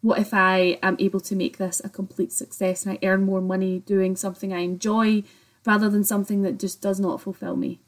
What 0.00 0.18
if 0.18 0.34
I 0.34 0.78
am 0.82 0.96
able 0.98 1.20
to 1.20 1.36
make 1.36 1.58
this 1.58 1.80
a 1.84 1.88
complete 1.88 2.32
success 2.32 2.84
and 2.84 2.98
I 3.00 3.06
earn 3.06 3.24
more 3.24 3.40
money 3.40 3.80
doing 3.80 4.16
something 4.16 4.52
I 4.52 4.60
enjoy 4.60 5.22
rather 5.68 5.90
than 5.90 6.02
something 6.02 6.40
that 6.42 6.58
just 6.58 6.80
does 6.80 6.98
not 6.98 7.20
fulfill 7.20 7.54
me? 7.54 7.78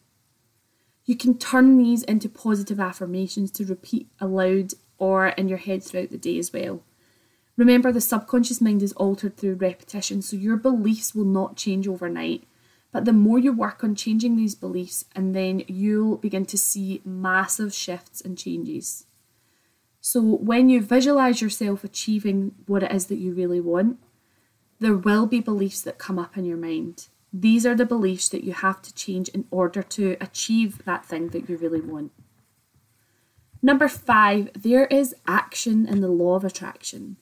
You 1.06 1.16
can 1.16 1.38
turn 1.38 1.78
these 1.78 2.02
into 2.02 2.28
positive 2.28 2.78
affirmations 2.78 3.50
to 3.52 3.64
repeat 3.64 4.08
aloud 4.20 4.74
or 4.98 5.28
in 5.28 5.48
your 5.48 5.58
head 5.58 5.82
throughout 5.82 6.10
the 6.10 6.18
day 6.18 6.38
as 6.38 6.52
well. 6.52 6.82
Remember, 7.56 7.90
the 7.90 8.00
subconscious 8.00 8.60
mind 8.60 8.82
is 8.82 8.92
altered 8.92 9.36
through 9.36 9.54
repetition, 9.54 10.20
so 10.20 10.36
your 10.36 10.58
beliefs 10.58 11.14
will 11.14 11.24
not 11.24 11.56
change 11.56 11.88
overnight. 11.88 12.44
But 12.92 13.06
the 13.06 13.12
more 13.14 13.38
you 13.38 13.52
work 13.52 13.82
on 13.82 13.94
changing 13.94 14.36
these 14.36 14.54
beliefs, 14.54 15.06
and 15.16 15.34
then 15.34 15.64
you'll 15.66 16.18
begin 16.18 16.44
to 16.46 16.58
see 16.58 17.00
massive 17.04 17.72
shifts 17.72 18.20
and 18.20 18.36
changes. 18.36 19.06
So, 20.00 20.20
when 20.22 20.68
you 20.68 20.80
visualize 20.80 21.40
yourself 21.40 21.84
achieving 21.84 22.52
what 22.66 22.82
it 22.82 22.92
is 22.92 23.06
that 23.06 23.18
you 23.18 23.32
really 23.32 23.60
want, 23.60 23.98
there 24.80 24.96
will 24.96 25.26
be 25.26 25.40
beliefs 25.40 25.82
that 25.82 25.98
come 25.98 26.18
up 26.18 26.36
in 26.36 26.44
your 26.44 26.56
mind. 26.56 27.08
These 27.32 27.64
are 27.64 27.74
the 27.74 27.86
beliefs 27.86 28.28
that 28.30 28.44
you 28.44 28.52
have 28.52 28.82
to 28.82 28.94
change 28.94 29.28
in 29.28 29.46
order 29.50 29.82
to 29.82 30.16
achieve 30.20 30.84
that 30.84 31.04
thing 31.04 31.28
that 31.28 31.48
you 31.48 31.56
really 31.56 31.80
want. 31.80 32.12
Number 33.62 33.88
five, 33.88 34.50
there 34.54 34.86
is 34.86 35.14
action 35.26 35.86
in 35.86 36.00
the 36.00 36.08
law 36.08 36.34
of 36.34 36.44
attraction. 36.44 37.16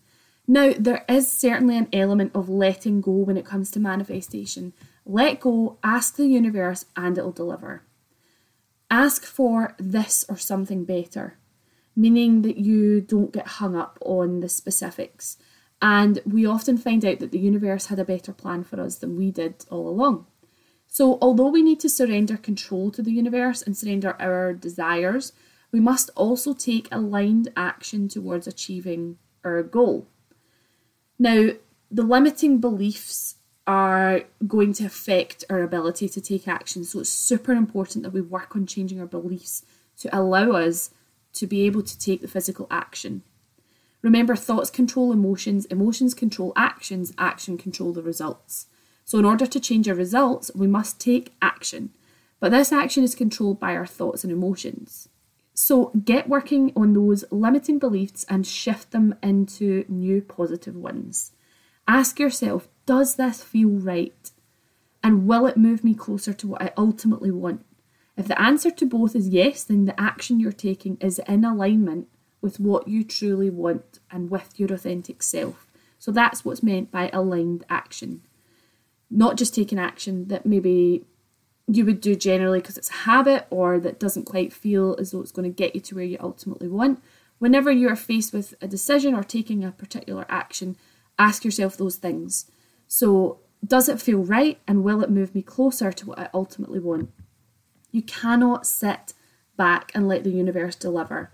Now, 0.47 0.73
there 0.79 1.05
is 1.09 1.31
certainly 1.31 1.77
an 1.77 1.89
element 1.93 2.33
of 2.35 2.49
letting 2.49 3.03
go 3.03 3.11
when 3.13 3.37
it 3.37 3.45
comes 3.45 3.71
to 3.73 3.81
manifestation. 3.81 4.73
Let 5.05 5.41
go, 5.41 5.79
ask 5.83 6.17
the 6.17 6.27
universe, 6.27 6.87
and 6.97 7.19
it'll 7.19 7.33
deliver. 7.33 7.83
Ask 8.91 9.25
for 9.25 9.75
this 9.79 10.25
or 10.29 10.39
something 10.39 10.85
better, 10.85 11.37
meaning 11.95 12.43
that 12.43 12.57
you 12.57 13.03
don't 13.03 13.33
get 13.33 13.47
hung 13.47 13.77
up 13.77 13.99
on 14.01 14.41
the 14.41 14.49
specifics. 14.49 15.37
And 15.81 16.21
we 16.27 16.45
often 16.45 16.77
find 16.77 17.05
out 17.05 17.21
that 17.21 17.31
the 17.31 17.39
universe 17.39 17.87
had 17.87 17.99
a 17.99 18.05
better 18.05 18.33
plan 18.33 18.65
for 18.65 18.81
us 18.81 18.97
than 18.97 19.17
we 19.17 19.31
did 19.31 19.65
all 19.71 19.89
along. 19.89 20.27
So, 20.89 21.19
although 21.21 21.49
we 21.49 21.63
need 21.63 21.81
to 21.81 21.89
surrender 21.89 22.37
control 22.37 22.91
to 22.93 23.03
the 23.03 23.13
universe 23.13 23.63
and 23.63 23.77
surrender 23.77 24.17
our 24.19 24.55
desires, 24.55 25.33
we 25.71 25.81
must 25.81 26.11
also 26.17 26.55
take 26.55 26.89
aligned 26.91 27.53
action 27.57 28.09
towards 28.09 28.47
achieving 28.47 29.19
our 29.45 29.63
goal. 29.63 30.09
Now, 31.19 31.51
the 31.91 32.03
limiting 32.03 32.59
beliefs 32.59 33.37
are 33.67 34.23
going 34.47 34.73
to 34.73 34.87
affect 34.87 35.45
our 35.51 35.63
ability 35.63 36.09
to 36.09 36.21
take 36.23 36.49
action. 36.49 36.85
So 36.85 37.01
it's 37.01 37.11
super 37.11 37.53
important 37.53 38.03
that 38.03 38.15
we 38.15 38.23
work 38.23 38.57
on 38.57 38.67
changing 38.67 38.99
our 38.99 39.07
beliefs 39.07 39.63
to 39.99 40.17
allow 40.17 40.53
us 40.53 40.91
to 41.35 41.47
be 41.47 41.67
able 41.67 41.83
to 41.83 41.99
take 41.99 42.23
the 42.23 42.29
physical 42.29 42.67
action. 42.71 43.23
Remember, 44.09 44.37
thoughts 44.37 44.71
control 44.71 45.13
emotions, 45.13 45.67
emotions 45.67 46.15
control 46.15 46.55
actions, 46.57 47.13
action 47.19 47.59
control 47.59 47.93
the 47.93 48.01
results. 48.01 48.65
So, 49.05 49.19
in 49.19 49.27
order 49.27 49.45
to 49.45 49.61
change 49.61 49.87
our 49.87 49.95
results, 49.95 50.51
we 50.55 50.67
must 50.67 50.99
take 50.99 51.35
action. 51.43 51.91
But 52.41 52.51
this 52.51 52.73
action 52.73 53.05
is 53.05 53.15
controlled 53.15 53.61
by 53.61 53.77
our 53.77 53.85
thoughts 53.85 54.25
and 54.25 54.33
emotions. 54.33 55.11
So, 55.53 55.93
get 56.07 56.27
working 56.27 56.73
on 56.75 56.95
those 56.95 57.27
limiting 57.31 57.79
beliefs 57.79 58.25
and 58.31 58.47
shift 58.47 58.93
them 58.93 59.15
into 59.23 59.85
new 59.91 60.23
positive 60.23 60.75
ones. 60.75 61.33
Ask 61.87 62.19
yourself 62.19 62.67
Does 62.87 63.17
this 63.17 63.45
feel 63.45 63.69
right? 63.69 64.31
And 65.05 65.27
will 65.27 65.47
it 65.47 65.59
move 65.59 65.85
me 65.85 65.93
closer 65.95 66.33
to 66.33 66.49
what 66.49 66.63
I 66.63 66.73
ultimately 66.79 67.31
want? 67.31 67.63
If 68.17 68.27
the 68.27 68.41
answer 68.41 68.71
to 68.71 68.87
both 68.87 69.15
is 69.15 69.29
yes, 69.29 69.65
then 69.65 69.85
the 69.85 70.01
action 70.01 70.41
you're 70.41 70.51
taking 70.51 70.97
is 70.99 71.19
in 71.29 71.45
alignment 71.45 72.09
with 72.41 72.61
what 72.61 72.89
you 72.89 73.05
truly 73.05 73.51
want 73.51 73.99
and 74.11 74.31
with 74.31 74.59
your 74.59 74.73
authentic 74.73 75.23
self. 75.23 75.67
So 75.99 76.13
that's 76.13 76.45
what's 76.45 76.63
meant 76.63 76.91
by 76.91 77.11
aligned 77.13 77.65
action. 77.69 78.23
Not 79.11 79.37
just 79.37 79.55
taking 79.55 79.79
action 79.79 80.29
that 80.29 80.47
maybe 80.47 81.05
you 81.67 81.85
would 81.85 82.01
do 82.01 82.15
generally 82.15 82.61
because 82.61 82.79
it's 82.79 82.91
a 82.91 83.05
habit 83.05 83.47
or 83.51 83.79
that 83.79 84.01
doesn't 84.01 84.25
quite 84.25 84.53
feel 84.53 84.97
as 84.99 85.11
though 85.11 85.21
it's 85.21 85.33
going 85.33 85.51
to 85.51 85.55
get 85.55 85.75
you 85.75 85.81
to 85.83 85.95
where 85.95 86.05
you 86.05 86.17
ultimately 86.21 86.69
want. 86.69 87.03
Whenever 87.39 87.71
you 87.71 87.89
are 87.89 87.97
faced 87.97 88.33
with 88.33 88.55
a 88.61 88.67
decision 88.67 89.15
or 89.15 89.23
taking 89.23 89.65
a 89.65 89.73
particular 89.73 90.25
action, 90.29 90.77
ask 91.19 91.45
yourself 91.45 91.77
those 91.77 91.97
things. 91.97 92.51
So, 92.87 93.41
does 93.67 93.89
it 93.89 94.01
feel 94.01 94.19
right 94.19 94.61
and 94.69 94.85
will 94.85 95.03
it 95.03 95.11
move 95.11 95.35
me 95.35 95.43
closer 95.43 95.91
to 95.91 96.07
what 96.07 96.19
I 96.19 96.29
ultimately 96.33 96.79
want? 96.79 97.11
You 97.91 98.03
cannot 98.03 98.67
sit 98.67 99.15
back 99.57 99.91
and 99.95 100.07
let 100.07 100.23
the 100.23 100.31
universe 100.31 100.77
deliver. 100.77 101.31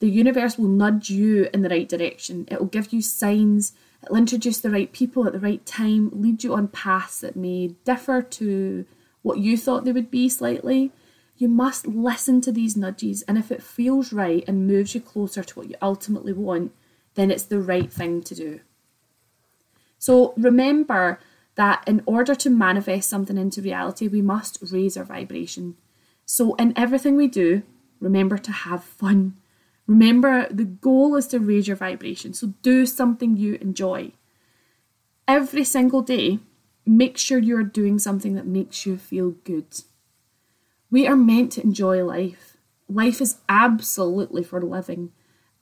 The 0.00 0.10
universe 0.10 0.58
will 0.58 0.68
nudge 0.68 1.10
you 1.10 1.48
in 1.54 1.62
the 1.62 1.68
right 1.68 1.88
direction. 1.88 2.46
It 2.50 2.58
will 2.58 2.66
give 2.66 2.92
you 2.92 3.02
signs, 3.02 3.72
it'll 4.02 4.16
introduce 4.16 4.58
the 4.58 4.70
right 4.70 4.90
people 4.92 5.26
at 5.26 5.32
the 5.32 5.38
right 5.38 5.64
time, 5.64 6.10
lead 6.12 6.42
you 6.42 6.54
on 6.54 6.68
paths 6.68 7.20
that 7.20 7.36
may 7.36 7.68
differ 7.84 8.22
to 8.22 8.86
what 9.22 9.38
you 9.38 9.56
thought 9.56 9.84
they 9.84 9.92
would 9.92 10.10
be 10.10 10.28
slightly. 10.28 10.90
You 11.36 11.48
must 11.48 11.86
listen 11.86 12.40
to 12.42 12.52
these 12.52 12.76
nudges, 12.76 13.22
and 13.22 13.38
if 13.38 13.52
it 13.52 13.62
feels 13.62 14.12
right 14.12 14.44
and 14.46 14.66
moves 14.66 14.94
you 14.94 15.00
closer 15.00 15.42
to 15.42 15.58
what 15.58 15.68
you 15.68 15.76
ultimately 15.80 16.32
want, 16.32 16.72
then 17.14 17.30
it's 17.30 17.44
the 17.44 17.60
right 17.60 17.92
thing 17.92 18.22
to 18.22 18.34
do. 18.34 18.60
So 19.98 20.32
remember 20.36 21.20
that 21.56 21.84
in 21.86 22.02
order 22.06 22.34
to 22.34 22.48
manifest 22.48 23.10
something 23.10 23.36
into 23.36 23.60
reality, 23.60 24.08
we 24.08 24.22
must 24.22 24.58
raise 24.70 24.96
our 24.96 25.04
vibration. 25.04 25.76
So, 26.24 26.54
in 26.54 26.72
everything 26.76 27.16
we 27.16 27.28
do, 27.28 27.62
remember 28.00 28.38
to 28.38 28.52
have 28.52 28.84
fun. 28.84 29.36
Remember, 29.90 30.46
the 30.50 30.64
goal 30.64 31.16
is 31.16 31.26
to 31.28 31.40
raise 31.40 31.66
your 31.66 31.76
vibration. 31.76 32.32
So, 32.32 32.54
do 32.62 32.86
something 32.86 33.36
you 33.36 33.54
enjoy. 33.60 34.12
Every 35.26 35.64
single 35.64 36.02
day, 36.02 36.38
make 36.86 37.18
sure 37.18 37.38
you're 37.38 37.64
doing 37.64 37.98
something 37.98 38.34
that 38.34 38.46
makes 38.46 38.86
you 38.86 38.96
feel 38.96 39.30
good. 39.44 39.66
We 40.90 41.06
are 41.06 41.16
meant 41.16 41.52
to 41.52 41.62
enjoy 41.62 42.04
life. 42.04 42.56
Life 42.88 43.20
is 43.20 43.38
absolutely 43.48 44.42
for 44.42 44.60
living, 44.60 45.12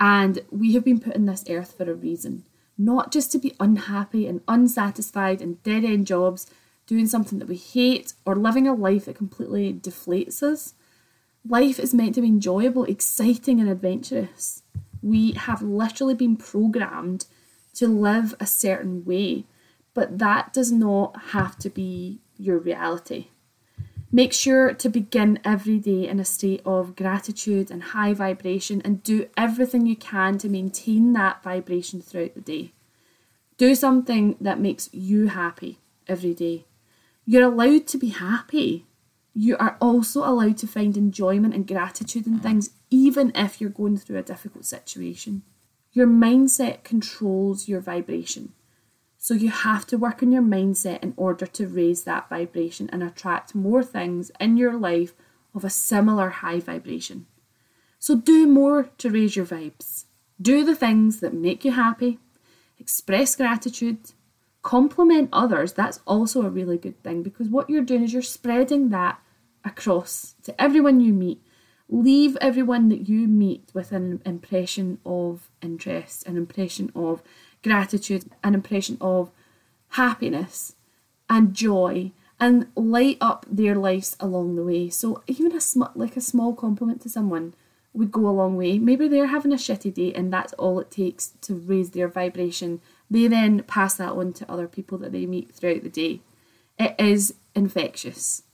and 0.01 0.41
we 0.51 0.73
have 0.75 0.85
been 0.85 1.01
put 1.01 1.17
in 1.17 1.27
this 1.27 1.45
earth 1.49 1.75
for 1.77 1.91
a 1.91 1.95
reason 1.95 2.45
not 2.79 3.11
just 3.11 3.33
to 3.33 3.39
be 3.39 3.57
unhappy 3.59 4.27
and 4.27 4.41
unsatisfied 4.47 5.43
and 5.43 5.63
dead 5.65 5.85
end 5.85 6.07
jobs, 6.07 6.47
doing 6.87 7.07
something 7.07 7.41
that 7.41 7.49
we 7.49 7.57
hate, 7.57 8.15
or 8.25 8.37
living 8.37 8.69
a 8.69 8.73
life 8.73 9.07
that 9.07 9.17
completely 9.17 9.75
deflates 9.75 10.43
us. 10.43 10.75
Life 11.49 11.79
is 11.79 11.95
meant 11.95 12.15
to 12.17 12.21
be 12.21 12.29
enjoyable, 12.29 12.85
exciting, 12.85 13.59
and 13.59 13.71
adventurous. 13.71 14.63
We 15.03 15.33
have 15.33 15.63
literally 15.63 16.15
been 16.15 16.37
programmed 16.37 17.25
to 17.75 17.89
live 17.89 18.35
a 18.39 18.47
certain 18.47 19.05
way, 19.05 19.47
but 19.95 20.19
that 20.19 20.53
does 20.53 20.71
not 20.71 21.17
have 21.31 21.59
to 21.61 21.71
be 21.71 22.21
your 22.37 22.59
reality. 22.59 23.29
Make 24.11 24.33
sure 24.33 24.75
to 24.75 24.89
begin 24.89 25.39
every 25.45 25.79
day 25.79 26.07
in 26.09 26.21
a 26.21 26.25
state 26.25 26.61
of 26.65 26.97
gratitude 26.97 27.71
and 27.71 27.83
high 27.83 28.15
vibration 28.15 28.83
and 28.85 29.03
do 29.03 29.29
everything 29.37 29.87
you 29.87 29.97
can 29.97 30.39
to 30.39 30.49
maintain 30.49 31.13
that 31.15 31.43
vibration 31.43 32.01
throughout 32.01 32.35
the 32.35 32.41
day. 32.41 32.73
Do 33.57 33.75
something 33.75 34.37
that 34.41 34.61
makes 34.61 34.89
you 34.93 35.29
happy 35.29 35.79
every 36.07 36.35
day. 36.35 36.65
You're 37.25 37.51
allowed 37.53 37.87
to 37.89 37.99
be 37.99 38.09
happy. 38.09 38.87
You 39.41 39.57
are 39.59 39.77
also 39.81 40.25
allowed 40.25 40.59
to 40.59 40.67
find 40.67 40.97
enjoyment 40.97 41.55
and 41.55 41.65
gratitude 41.65 42.27
in 42.27 42.41
things, 42.41 42.71
even 42.91 43.31
if 43.37 43.61
you're 43.61 43.71
going 43.71 43.97
through 43.97 44.19
a 44.19 44.23
difficult 44.25 44.65
situation. 44.65 45.43
Your 45.93 46.09
mindset 46.09 46.83
controls 46.83 47.69
your 47.69 47.81
vibration. 47.81 48.53
So 49.17 49.35
you 49.35 49.51
have 49.51 49.87
to 49.87 49.97
work 49.97 50.25
on 50.25 50.33
your 50.33 50.43
mindset 50.43 51.05
in 51.05 51.15
order 51.17 51.47
to 51.47 51.69
raise 51.69 52.03
that 52.03 52.29
vibration 52.29 52.91
and 52.93 53.01
attract 53.01 53.55
more 53.55 53.85
things 53.85 54.33
in 54.41 54.57
your 54.57 54.77
life 54.77 55.13
of 55.55 55.65
a 55.65 55.71
similar 55.71 56.31
high 56.31 56.59
vibration. 56.59 57.27
So 58.01 58.17
do 58.17 58.45
more 58.45 58.91
to 58.99 59.09
raise 59.09 59.37
your 59.37 59.47
vibes. 59.47 60.07
Do 60.43 60.65
the 60.65 60.75
things 60.75 61.21
that 61.21 61.33
make 61.33 61.65
you 61.65 61.71
happy, 61.71 62.19
express 62.77 63.37
gratitude, 63.37 64.11
compliment 64.63 65.29
others. 65.33 65.75
That's 65.75 66.01
also 66.09 66.43
a 66.43 66.51
really 66.51 66.77
good 66.77 67.01
thing 67.05 67.23
because 67.23 67.49
what 67.49 67.71
you're 67.71 67.85
doing 67.85 68.03
is 68.03 68.13
you're 68.13 68.23
spreading 68.23 68.89
that 68.89 69.21
across 69.65 70.35
to 70.43 70.61
everyone 70.61 71.01
you 71.01 71.13
meet. 71.13 71.43
Leave 71.89 72.37
everyone 72.41 72.89
that 72.91 73.09
you 73.09 73.27
meet 73.27 73.71
with 73.73 73.93
an 73.93 74.21
impression 74.27 74.99
of 75.07 75.49
interest, 75.63 76.27
an 76.27 76.37
impression 76.37 76.93
of 76.95 77.23
gratitude, 77.63 78.31
an 78.45 78.55
impression 78.55 78.99
of 79.01 79.31
happiness 79.91 80.75
and 81.31 81.55
joy 81.55 82.13
and 82.41 82.67
light 82.77 83.19
up 83.21 83.47
their 83.51 83.75
lives 83.75 84.17
along 84.21 84.57
the 84.57 84.65
way. 84.65 84.89
So 84.91 85.23
even 85.27 85.53
a 85.53 85.61
sm- 85.61 85.95
like 85.95 86.17
a 86.17 86.21
small 86.21 86.55
compliment 86.55 87.01
to 87.03 87.09
someone 87.09 87.55
would 87.93 88.13
go 88.13 88.29
a 88.29 88.31
long 88.31 88.57
way. 88.57 88.79
Maybe 88.79 89.09
they're 89.09 89.27
having 89.27 89.53
a 89.53 89.57
shitty 89.57 89.93
day 89.95 90.13
and 90.13 90.33
that's 90.33 90.53
all 90.55 90.79
it 90.79 90.91
takes 90.91 91.33
to 91.43 91.55
raise 91.55 91.91
their 91.91 92.09
vibration. 92.09 92.81
They 93.11 93.27
then 93.27 93.63
pass 93.65 93.95
that 93.97 94.13
on 94.13 94.33
to 94.35 94.51
other 94.51 94.69
people 94.69 94.99
that 94.99 95.13
they 95.13 95.27
meet 95.27 95.53
throughout 95.53 95.83
the 95.83 95.89
day. 95.89 96.21
It 96.79 96.95
is 96.99 97.35
infectious. 97.55 98.45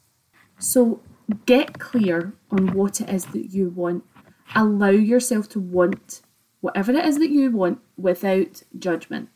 So 0.59 1.01
get 1.47 1.79
clear 1.79 2.35
on 2.51 2.75
what 2.75 3.01
it 3.01 3.09
is 3.09 3.27
that 3.27 3.53
you 3.53 3.71
want. 3.71 4.05
Allow 4.55 4.91
yourself 4.91 5.49
to 5.51 5.61
want 5.61 6.23
whatever 6.61 6.93
it 6.93 7.05
is 7.05 7.19
that 7.19 7.31
you 7.31 7.51
want 7.51 7.81
without 7.97 8.63
judgment. 8.79 9.29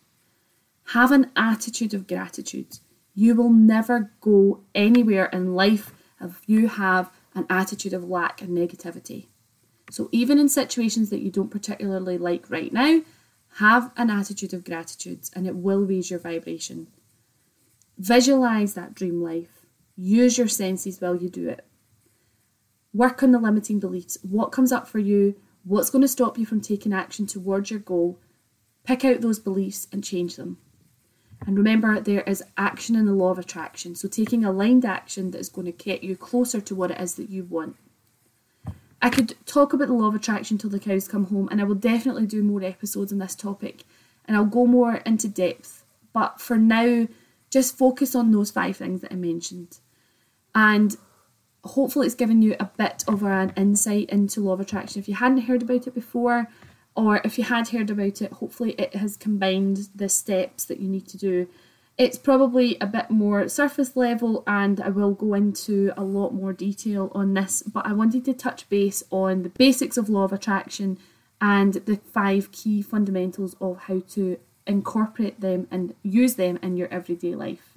Have 0.93 1.13
an 1.13 1.31
attitude 1.37 1.93
of 1.93 2.07
gratitude. 2.07 2.79
You 3.15 3.35
will 3.35 3.53
never 3.53 4.13
go 4.21 4.61
anywhere 4.75 5.27
in 5.27 5.55
life 5.55 5.93
if 6.21 6.41
you 6.47 6.69
have 6.69 7.11
an 7.35 7.47
attitude 7.51 7.93
of 7.93 8.09
lack 8.09 8.41
and 8.41 8.57
negativity. 8.57 9.27
So, 9.91 10.09
even 10.13 10.39
in 10.39 10.49
situations 10.49 11.11
that 11.11 11.21
you 11.21 11.31
don't 11.31 11.51
particularly 11.51 12.19
like 12.19 12.51
right 12.51 12.73
now, 12.73 13.03
have 13.57 13.91
an 13.97 14.11
attitude 14.11 14.53
of 14.53 14.65
gratitude 14.65 15.21
and 15.35 15.47
it 15.47 15.57
will 15.57 15.81
raise 15.81 16.11
your 16.11 16.21
vibration. 16.21 16.89
Visualize 17.97 18.75
that 18.75 18.95
dream 18.95 19.23
life. 19.23 19.58
Use 19.99 20.39
your 20.39 20.49
senses 20.49 21.01
while 21.01 21.17
you 21.17 21.29
do 21.29 21.49
it. 21.49 21.67
Work 22.95 23.23
on 23.23 23.33
the 23.33 23.39
limiting 23.39 23.81
beliefs. 23.81 24.17
What 24.23 24.53
comes 24.53 24.73
up 24.73 24.89
for 24.89 24.99
you? 24.99 25.35
What's 25.65 25.91
going 25.91 26.03
to 26.03 26.09
stop 26.09 26.39
you 26.39 26.47
from 26.47 26.61
taking 26.61 26.93
action 26.93 27.27
towards 27.27 27.71
your 27.71 27.81
goal? 27.81 28.19
Pick 28.85 29.05
out 29.05 29.21
those 29.21 29.39
beliefs 29.39 29.89
and 29.93 30.05
change 30.05 30.37
them. 30.37 30.59
And 31.47 31.57
remember, 31.57 32.01
there 32.01 32.23
is 32.23 32.43
action 32.57 32.97
in 32.97 33.07
the 33.07 33.13
law 33.13 33.31
of 33.31 33.39
attraction. 33.39 33.95
So, 33.95 34.09
taking 34.09 34.45
aligned 34.45 34.85
action 34.85 35.31
that 35.33 35.39
is 35.39 35.49
going 35.49 35.67
to 35.67 35.73
get 35.73 36.03
you 36.03 36.17
closer 36.17 36.61
to 36.61 36.75
what 36.75 36.91
it 36.91 37.01
is 37.01 37.15
that 37.17 37.29
you 37.29 37.45
want. 37.45 37.77
I 39.01 39.11
could 39.11 39.35
talk 39.47 39.73
about 39.73 39.89
the 39.89 39.95
law 39.95 40.09
of 40.09 40.15
attraction 40.15 40.59
till 40.59 40.71
the 40.71 40.81
cows 40.81 41.07
come 41.07 41.27
home, 41.27 41.49
and 41.51 41.61
I 41.61 41.65
will 41.65 41.77
definitely 41.77 42.27
do 42.27 42.43
more 42.43 42.63
episodes 42.63 43.13
on 43.13 43.19
this 43.19 43.37
topic 43.37 43.85
and 44.29 44.37
I'll 44.37 44.45
go 44.45 44.67
more 44.67 44.97
into 45.07 45.27
depth. 45.27 45.83
But 46.13 46.41
for 46.41 46.59
now, 46.59 47.09
just 47.51 47.77
focus 47.77 48.15
on 48.15 48.31
those 48.31 48.51
five 48.51 48.77
things 48.77 49.01
that 49.01 49.13
I 49.13 49.17
mentioned. 49.17 49.79
And 50.59 50.97
hopefully 51.63 52.07
it's 52.07 52.17
given 52.17 52.43
you 52.43 52.57
a 52.59 52.69
bit 52.77 53.05
of 53.07 53.23
an 53.23 53.53
insight 53.57 54.11
into 54.11 54.41
law 54.41 54.55
of 54.55 54.61
attraction. 54.61 54.99
If 54.99 55.07
you 55.09 55.15
hadn't 55.15 55.43
heard 55.43 55.63
about 55.63 55.87
it 55.87 55.95
before 55.95 56.49
or 56.97 57.21
if 57.23 57.39
you 57.39 57.45
had 57.45 57.69
heard 57.69 57.91
about 57.91 58.21
it 58.21 58.33
hopefully 58.33 58.73
it 58.73 58.97
has 58.97 59.17
combined 59.17 59.89
the 59.95 60.09
steps 60.09 60.65
that 60.65 60.81
you 60.81 60.89
need 60.89 61.07
to 61.09 61.17
do. 61.17 61.47
It's 61.97 62.19
probably 62.19 62.77
a 62.81 62.87
bit 62.87 63.09
more 63.09 63.49
surface 63.49 63.95
level 63.95 64.43
and 64.49 64.81
I 64.81 64.89
will 64.89 65.13
go 65.13 65.35
into 65.35 65.93
a 65.97 66.03
lot 66.03 66.35
more 66.35 66.53
detail 66.53 67.13
on 67.15 67.35
this 67.35 67.63
but 67.63 67.87
I 67.87 67.93
wanted 67.93 68.25
to 68.25 68.35
touch 68.35 68.69
base 68.69 69.05
on 69.11 69.45
the 69.45 69.51
basics 69.51 69.97
of 69.97 70.09
law 70.09 70.25
of 70.25 70.33
attraction 70.33 70.99
and 71.41 71.75
the 71.75 72.01
five 72.13 72.51
key 72.51 72.83
fundamentals 72.83 73.55
of 73.61 73.83
how 73.83 74.01
to 74.15 74.41
incorporate 74.67 75.41
them 75.41 75.69
and 75.71 75.95
use 76.03 76.35
them 76.35 76.59
in 76.65 76.77
your 76.77 76.89
everyday 76.89 77.37
life 77.37 77.68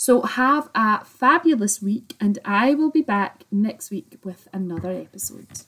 so 0.00 0.22
have 0.22 0.70
a 0.74 1.04
fabulous 1.04 1.82
week, 1.82 2.14
and 2.18 2.38
I 2.42 2.72
will 2.72 2.90
be 2.90 3.02
back 3.02 3.44
next 3.50 3.90
week 3.90 4.16
with 4.24 4.48
another 4.50 4.92
episode. 4.92 5.66